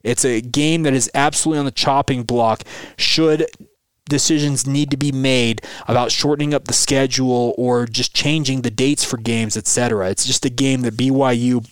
It's 0.04 0.26
a 0.26 0.42
game 0.42 0.84
that 0.84 0.94
is 0.94 1.10
absolutely 1.14 1.60
on 1.60 1.66
the 1.66 1.72
chopping 1.72 2.24
block. 2.24 2.64
Should 2.98 3.46
decisions 4.12 4.68
need 4.68 4.92
to 4.92 4.98
be 4.98 5.12
made 5.12 5.62
about 5.88 6.12
shortening 6.12 6.54
up 6.54 6.66
the 6.66 6.74
schedule 6.74 7.56
or 7.58 7.86
just 7.88 8.14
changing 8.14 8.62
the 8.62 8.70
dates 8.70 9.04
for 9.04 9.18
games, 9.18 9.58
etc. 9.58 10.10
It's 10.10 10.26
just 10.26 10.46
a 10.46 10.50
game 10.50 10.82
that 10.82 10.96
BYU 10.96 11.66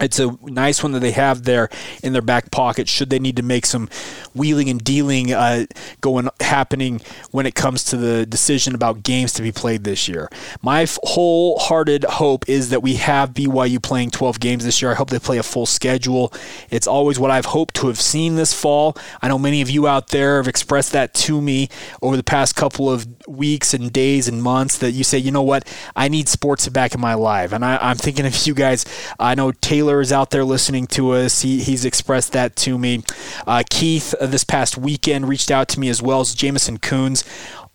it's 0.00 0.18
a 0.18 0.36
nice 0.42 0.82
one 0.82 0.92
that 0.92 1.00
they 1.00 1.12
have 1.12 1.44
there 1.44 1.68
in 2.02 2.12
their 2.12 2.22
back 2.22 2.50
pocket 2.50 2.88
should 2.88 3.10
they 3.10 3.18
need 3.18 3.36
to 3.36 3.42
make 3.42 3.64
some 3.64 3.88
wheeling 4.34 4.68
and 4.68 4.82
dealing 4.82 5.32
uh, 5.32 5.66
going 6.00 6.28
happening 6.40 7.00
when 7.30 7.46
it 7.46 7.54
comes 7.54 7.84
to 7.84 7.96
the 7.96 8.26
decision 8.26 8.74
about 8.74 9.02
games 9.02 9.32
to 9.32 9.42
be 9.42 9.52
played 9.52 9.84
this 9.84 10.08
year. 10.08 10.28
My 10.62 10.86
wholehearted 11.04 12.04
hope 12.04 12.48
is 12.48 12.70
that 12.70 12.82
we 12.82 12.94
have 12.94 13.34
BYU 13.34 13.80
playing 13.80 14.10
12 14.10 14.40
games 14.40 14.64
this 14.64 14.82
year. 14.82 14.90
I 14.90 14.94
hope 14.94 15.10
they 15.10 15.18
play 15.18 15.38
a 15.38 15.42
full 15.42 15.66
schedule. 15.66 16.32
It's 16.70 16.86
always 16.86 17.18
what 17.18 17.30
I've 17.30 17.46
hoped 17.46 17.74
to 17.76 17.86
have 17.86 18.00
seen 18.00 18.34
this 18.34 18.52
fall. 18.52 18.96
I 19.22 19.28
know 19.28 19.38
many 19.38 19.62
of 19.62 19.70
you 19.70 19.86
out 19.86 20.08
there 20.08 20.38
have 20.38 20.48
expressed 20.48 20.92
that 20.92 21.14
to 21.14 21.40
me 21.40 21.68
over 22.02 22.16
the 22.16 22.24
past 22.24 22.56
couple 22.56 22.90
of 22.90 23.06
weeks 23.28 23.72
and 23.72 23.92
days 23.92 24.26
and 24.26 24.42
months 24.42 24.78
that 24.78 24.90
you 24.92 25.04
say, 25.04 25.18
you 25.18 25.30
know 25.30 25.42
what, 25.42 25.72
I 25.94 26.08
need 26.08 26.28
sports 26.28 26.68
back 26.68 26.94
in 26.94 27.00
my 27.00 27.14
life. 27.14 27.52
And 27.52 27.64
I, 27.64 27.76
I'm 27.76 27.96
thinking 27.96 28.26
of 28.26 28.46
you 28.46 28.54
guys. 28.54 28.84
I 29.18 29.34
know 29.34 29.52
Taylor 29.52 29.83
Taylor 29.84 30.00
is 30.00 30.12
out 30.12 30.30
there 30.30 30.46
listening 30.46 30.86
to 30.86 31.10
us. 31.10 31.42
He, 31.42 31.62
he's 31.62 31.84
expressed 31.84 32.32
that 32.32 32.56
to 32.56 32.78
me. 32.78 33.02
Uh, 33.46 33.62
Keith, 33.68 34.14
uh, 34.18 34.24
this 34.24 34.42
past 34.42 34.78
weekend, 34.78 35.28
reached 35.28 35.50
out 35.50 35.68
to 35.68 35.80
me 35.80 35.90
as 35.90 36.00
well 36.00 36.20
as 36.20 36.34
Jamison 36.34 36.78
Coons 36.78 37.22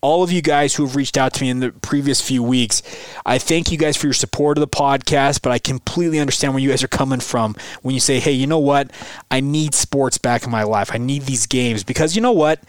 all 0.02 0.22
of 0.22 0.32
you 0.32 0.40
guys 0.40 0.74
who 0.74 0.86
have 0.86 0.96
reached 0.96 1.18
out 1.18 1.34
to 1.34 1.42
me 1.42 1.50
in 1.50 1.60
the 1.60 1.70
previous 1.70 2.22
few 2.22 2.42
weeks. 2.42 2.82
I 3.26 3.36
thank 3.36 3.70
you 3.70 3.76
guys 3.76 3.98
for 3.98 4.06
your 4.06 4.14
support 4.14 4.56
of 4.56 4.60
the 4.60 4.66
podcast, 4.66 5.42
but 5.42 5.52
I 5.52 5.58
completely 5.58 6.18
understand 6.18 6.54
where 6.54 6.62
you 6.62 6.70
guys 6.70 6.82
are 6.82 6.88
coming 6.88 7.20
from 7.20 7.54
when 7.82 7.92
you 7.92 8.00
say, 8.00 8.18
hey, 8.18 8.32
you 8.32 8.46
know 8.46 8.58
what? 8.58 8.90
I 9.30 9.40
need 9.40 9.74
sports 9.74 10.16
back 10.16 10.44
in 10.44 10.50
my 10.50 10.62
life. 10.62 10.90
I 10.94 10.96
need 10.96 11.24
these 11.24 11.46
games 11.46 11.84
because 11.84 12.16
you 12.16 12.22
know 12.22 12.32
what? 12.32 12.60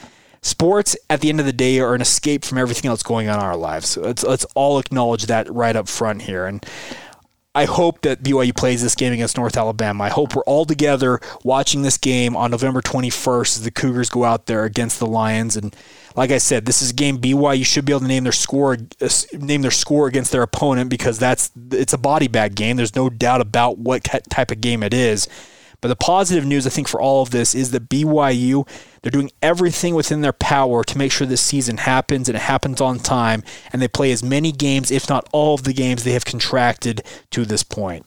Sports, 0.42 0.98
at 1.10 1.22
the 1.22 1.30
end 1.30 1.40
of 1.40 1.46
the 1.46 1.54
day, 1.54 1.80
are 1.80 1.96
an 1.96 2.02
escape 2.02 2.44
from 2.44 2.58
everything 2.58 2.90
else 2.90 3.02
going 3.02 3.30
on 3.30 3.40
in 3.40 3.46
our 3.46 3.56
lives. 3.56 3.92
So 3.92 4.02
let's, 4.02 4.26
let's 4.26 4.46
all 4.54 4.78
acknowledge 4.78 5.28
that 5.28 5.50
right 5.50 5.76
up 5.78 5.88
front 5.88 6.24
here. 6.24 6.46
And 6.46 6.66
I 7.54 7.66
hope 7.66 8.02
that 8.02 8.24
BYU 8.24 8.56
plays 8.56 8.82
this 8.82 8.96
game 8.96 9.12
against 9.12 9.36
North 9.36 9.58
Alabama. 9.58 10.06
I 10.06 10.10
hope 10.10 10.36
we're 10.36 10.44
all 10.44 10.64
together 10.64 11.20
watching 11.44 11.82
this 11.82 11.98
game 11.98 12.34
on 12.38 12.52
November 12.52 12.82
21st 12.82 13.58
as 13.58 13.64
the 13.64 13.72
Cougars 13.72 14.10
go 14.10 14.24
out 14.24 14.46
there 14.46 14.64
against 14.64 15.00
the 15.00 15.06
Lions. 15.06 15.58
And 15.58 15.76
like 16.16 16.32
I 16.32 16.38
said, 16.38 16.66
this 16.66 16.82
is 16.82 16.92
a 16.92 16.94
game 16.94 17.18
BYU 17.18 17.66
should 17.66 17.84
be 17.84 17.92
able 17.92 18.02
to 18.02 18.08
name 18.08 18.24
their 18.24 18.32
score, 18.32 18.78
name 19.34 19.64
their 19.64 19.72
score 19.72 20.08
against 20.08 20.32
their 20.32 20.44
opponent 20.44 20.90
because 20.90 21.20
that's 21.20 21.52
it's 21.72 21.92
a 21.92 21.98
body 21.98 22.30
bag 22.30 22.56
game. 22.56 22.78
There's 22.78 22.96
no 22.96 23.10
doubt 23.10 23.42
about 23.42 23.78
what 23.78 24.06
type 24.06 24.52
of 24.52 24.62
game 24.62 24.82
it 24.82 24.94
is. 24.94 25.28
But 25.82 25.88
the 25.88 25.96
positive 25.96 26.46
news, 26.46 26.68
I 26.68 26.70
think, 26.70 26.88
for 26.88 27.02
all 27.02 27.24
of 27.24 27.32
this 27.32 27.56
is 27.56 27.72
that 27.72 27.90
BYU, 27.90 28.68
they're 29.02 29.12
doing 29.12 29.32
everything 29.42 29.96
within 29.96 30.22
their 30.22 30.34
power 30.34 30.84
to 30.84 30.98
make 30.98 31.12
sure 31.12 31.26
this 31.26 31.42
season 31.42 31.78
happens 31.78 32.30
and 32.30 32.36
it 32.36 32.42
happens 32.42 32.80
on 32.80 33.00
time, 33.00 33.44
and 33.74 33.82
they 33.82 33.88
play 33.88 34.12
as 34.12 34.24
many 34.24 34.52
games, 34.52 34.92
if 34.92 35.10
not 35.10 35.28
all 35.32 35.56
of 35.56 35.64
the 35.64 35.74
games 35.74 36.04
they 36.04 36.14
have 36.14 36.26
contracted 36.26 37.04
to 37.32 37.46
this 37.46 37.64
point. 37.64 38.06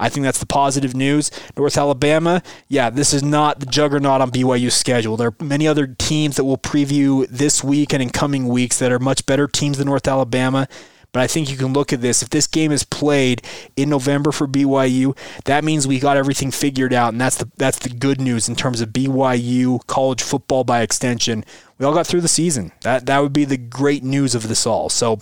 I 0.00 0.08
think 0.08 0.24
that's 0.24 0.38
the 0.38 0.46
positive 0.46 0.96
news. 0.96 1.30
North 1.56 1.76
Alabama, 1.76 2.42
yeah, 2.68 2.88
this 2.88 3.12
is 3.12 3.22
not 3.22 3.60
the 3.60 3.66
juggernaut 3.66 4.22
on 4.22 4.30
BYU's 4.30 4.74
schedule. 4.74 5.18
There 5.18 5.28
are 5.28 5.44
many 5.44 5.68
other 5.68 5.86
teams 5.86 6.36
that 6.36 6.44
we'll 6.44 6.56
preview 6.56 7.28
this 7.28 7.62
week 7.62 7.92
and 7.92 8.02
in 8.02 8.08
coming 8.08 8.48
weeks 8.48 8.78
that 8.78 8.90
are 8.90 8.98
much 8.98 9.26
better 9.26 9.46
teams 9.46 9.76
than 9.76 9.86
North 9.86 10.08
Alabama. 10.08 10.68
But 11.12 11.22
I 11.22 11.26
think 11.26 11.50
you 11.50 11.56
can 11.56 11.72
look 11.72 11.92
at 11.92 12.00
this. 12.00 12.22
If 12.22 12.30
this 12.30 12.46
game 12.46 12.70
is 12.70 12.84
played 12.84 13.42
in 13.76 13.88
November 13.90 14.32
for 14.32 14.46
BYU, 14.46 15.16
that 15.44 15.64
means 15.64 15.86
we 15.86 15.98
got 15.98 16.16
everything 16.16 16.50
figured 16.50 16.92
out, 16.92 17.12
and 17.12 17.20
that's 17.20 17.36
the 17.36 17.50
that's 17.56 17.78
the 17.78 17.88
good 17.88 18.20
news 18.20 18.48
in 18.48 18.56
terms 18.56 18.80
of 18.80 18.90
BYU 18.90 19.84
college 19.86 20.22
football 20.22 20.64
by 20.64 20.82
extension. 20.82 21.44
We 21.78 21.86
all 21.86 21.94
got 21.94 22.06
through 22.06 22.20
the 22.20 22.28
season. 22.28 22.72
That 22.82 23.06
that 23.06 23.18
would 23.20 23.32
be 23.32 23.44
the 23.44 23.56
great 23.56 24.02
news 24.02 24.34
of 24.34 24.48
this 24.48 24.66
all. 24.66 24.88
So. 24.88 25.18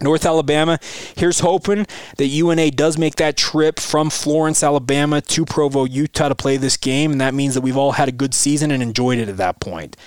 North 0.00 0.24
Alabama, 0.24 0.78
here's 1.16 1.40
hoping 1.40 1.86
that 2.16 2.26
UNA 2.26 2.70
does 2.70 2.96
make 2.96 3.16
that 3.16 3.36
trip 3.36 3.78
from 3.78 4.08
Florence, 4.08 4.62
Alabama 4.62 5.20
to 5.20 5.44
Provo, 5.44 5.84
Utah 5.84 6.30
to 6.30 6.34
play 6.34 6.56
this 6.56 6.78
game, 6.78 7.12
and 7.12 7.20
that 7.20 7.34
means 7.34 7.52
that 7.54 7.60
we've 7.60 7.76
all 7.76 7.92
had 7.92 8.08
a 8.08 8.12
good 8.12 8.32
season 8.32 8.70
and 8.70 8.82
enjoyed 8.82 9.18
it 9.18 9.28
at 9.28 9.36
that 9.36 9.60
point. 9.60 9.98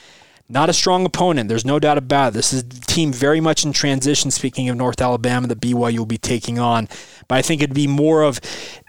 Not 0.48 0.70
a 0.70 0.74
strong 0.74 1.06
opponent. 1.06 1.50
There's 1.50 1.66
no 1.66 1.80
doubt 1.80 1.98
about 1.98 2.30
it. 2.30 2.34
This 2.36 2.54
is 2.54 2.62
a 2.62 2.66
team 2.68 3.12
very 3.12 3.42
much 3.42 3.66
in 3.66 3.74
transition, 3.74 4.30
speaking 4.30 4.70
of 4.70 4.78
North 4.78 5.02
Alabama, 5.02 5.48
that 5.48 5.60
BYU 5.60 5.98
will 5.98 6.06
be 6.06 6.20
taking 6.20 6.60
on. 6.60 6.88
But 7.28 7.40
I 7.40 7.42
think 7.42 7.64
it'd 7.64 7.74
be 7.74 7.88
more 7.88 8.22
of 8.22 8.40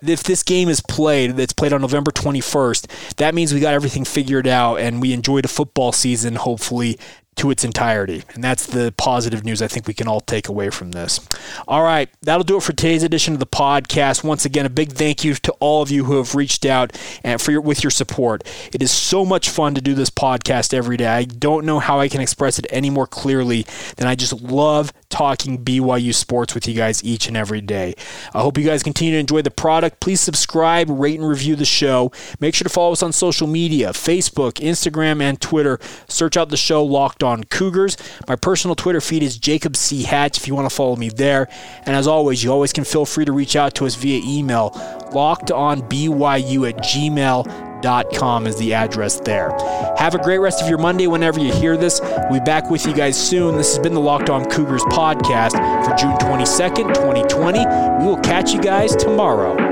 if 0.06 0.22
this 0.22 0.42
game 0.42 0.68
is 0.68 0.82
played, 0.82 1.36
that's 1.36 1.54
played 1.54 1.72
on 1.72 1.80
November 1.80 2.10
21st, 2.10 3.14
that 3.16 3.34
means 3.34 3.54
we 3.54 3.60
got 3.60 3.72
everything 3.72 4.04
figured 4.04 4.46
out 4.46 4.76
and 4.76 5.00
we 5.00 5.14
enjoyed 5.14 5.46
a 5.46 5.48
football 5.48 5.92
season, 5.92 6.34
hopefully, 6.34 6.98
to 7.36 7.50
its 7.50 7.64
entirety. 7.64 8.24
And 8.34 8.42
that's 8.42 8.66
the 8.66 8.92
positive 8.96 9.44
news 9.44 9.62
I 9.62 9.68
think 9.68 9.86
we 9.86 9.94
can 9.94 10.08
all 10.08 10.20
take 10.20 10.48
away 10.48 10.70
from 10.70 10.92
this. 10.92 11.26
All 11.68 11.82
right, 11.82 12.08
that'll 12.22 12.44
do 12.44 12.56
it 12.56 12.62
for 12.62 12.72
today's 12.72 13.02
edition 13.02 13.34
of 13.34 13.40
the 13.40 13.46
podcast. 13.46 14.24
Once 14.24 14.44
again, 14.44 14.66
a 14.66 14.70
big 14.70 14.92
thank 14.92 15.22
you 15.22 15.34
to 15.34 15.52
all 15.60 15.82
of 15.82 15.90
you 15.90 16.04
who 16.04 16.16
have 16.16 16.34
reached 16.34 16.64
out 16.64 16.98
and 17.22 17.40
for 17.40 17.52
your 17.52 17.60
with 17.60 17.84
your 17.84 17.90
support. 17.90 18.42
It 18.72 18.82
is 18.82 18.90
so 18.90 19.24
much 19.24 19.50
fun 19.50 19.74
to 19.74 19.80
do 19.80 19.94
this 19.94 20.10
podcast 20.10 20.72
every 20.72 20.96
day. 20.96 21.08
I 21.08 21.24
don't 21.24 21.66
know 21.66 21.78
how 21.78 22.00
I 22.00 22.08
can 22.08 22.20
express 22.20 22.58
it 22.58 22.66
any 22.70 22.90
more 22.90 23.06
clearly 23.06 23.66
than 23.96 24.08
I 24.08 24.14
just 24.14 24.40
love 24.40 24.92
talking 25.08 25.62
BYU 25.64 26.14
sports 26.14 26.54
with 26.54 26.66
you 26.66 26.74
guys 26.74 27.04
each 27.04 27.28
and 27.28 27.36
every 27.36 27.60
day. 27.60 27.94
I 28.34 28.40
hope 28.40 28.58
you 28.58 28.64
guys 28.64 28.82
continue 28.82 29.12
to 29.14 29.18
enjoy 29.18 29.42
the 29.42 29.50
product. 29.50 30.00
Please 30.00 30.20
subscribe, 30.20 30.88
rate, 30.90 31.18
and 31.18 31.28
review 31.28 31.56
the 31.56 31.64
show. 31.64 32.12
Make 32.40 32.54
sure 32.54 32.64
to 32.64 32.70
follow 32.72 32.92
us 32.92 33.02
on 33.02 33.12
social 33.12 33.46
media 33.46 33.90
Facebook, 33.90 34.54
Instagram, 34.54 35.20
and 35.22 35.40
Twitter. 35.40 35.78
Search 36.08 36.36
out 36.36 36.48
the 36.48 36.56
show 36.56 36.84
Locked 36.84 37.22
On 37.26 37.44
Cougars. 37.44 37.96
My 38.26 38.36
personal 38.36 38.74
Twitter 38.74 39.00
feed 39.00 39.22
is 39.22 39.36
Jacob 39.36 39.76
C. 39.76 40.04
Hatch 40.04 40.38
if 40.38 40.48
you 40.48 40.54
want 40.54 40.68
to 40.68 40.74
follow 40.74 40.96
me 40.96 41.10
there. 41.10 41.48
And 41.84 41.94
as 41.94 42.06
always, 42.06 42.42
you 42.42 42.50
always 42.50 42.72
can 42.72 42.84
feel 42.84 43.04
free 43.04 43.24
to 43.24 43.32
reach 43.32 43.56
out 43.56 43.74
to 43.76 43.86
us 43.86 43.94
via 43.94 44.20
email, 44.24 44.70
lockedonbyu 45.12 46.68
at 46.68 46.76
gmail.com 46.78 47.66
com 48.14 48.46
is 48.46 48.56
the 48.56 48.74
address 48.74 49.20
there. 49.20 49.50
Have 49.98 50.14
a 50.14 50.18
great 50.18 50.38
rest 50.38 50.62
of 50.62 50.68
your 50.68 50.78
Monday 50.78 51.06
whenever 51.06 51.40
you 51.40 51.52
hear 51.52 51.76
this. 51.76 52.00
We'll 52.00 52.40
be 52.40 52.44
back 52.44 52.70
with 52.70 52.86
you 52.86 52.94
guys 52.94 53.16
soon. 53.16 53.56
This 53.56 53.74
has 53.74 53.78
been 53.78 53.94
the 53.94 54.00
Locked 54.00 54.30
On 54.30 54.44
Cougars 54.46 54.82
podcast 54.84 55.52
for 55.84 55.96
June 55.96 56.16
22nd, 56.18 56.94
2020. 56.94 57.58
We 57.58 58.06
will 58.06 58.20
catch 58.22 58.52
you 58.52 58.60
guys 58.60 58.96
tomorrow. 58.96 59.65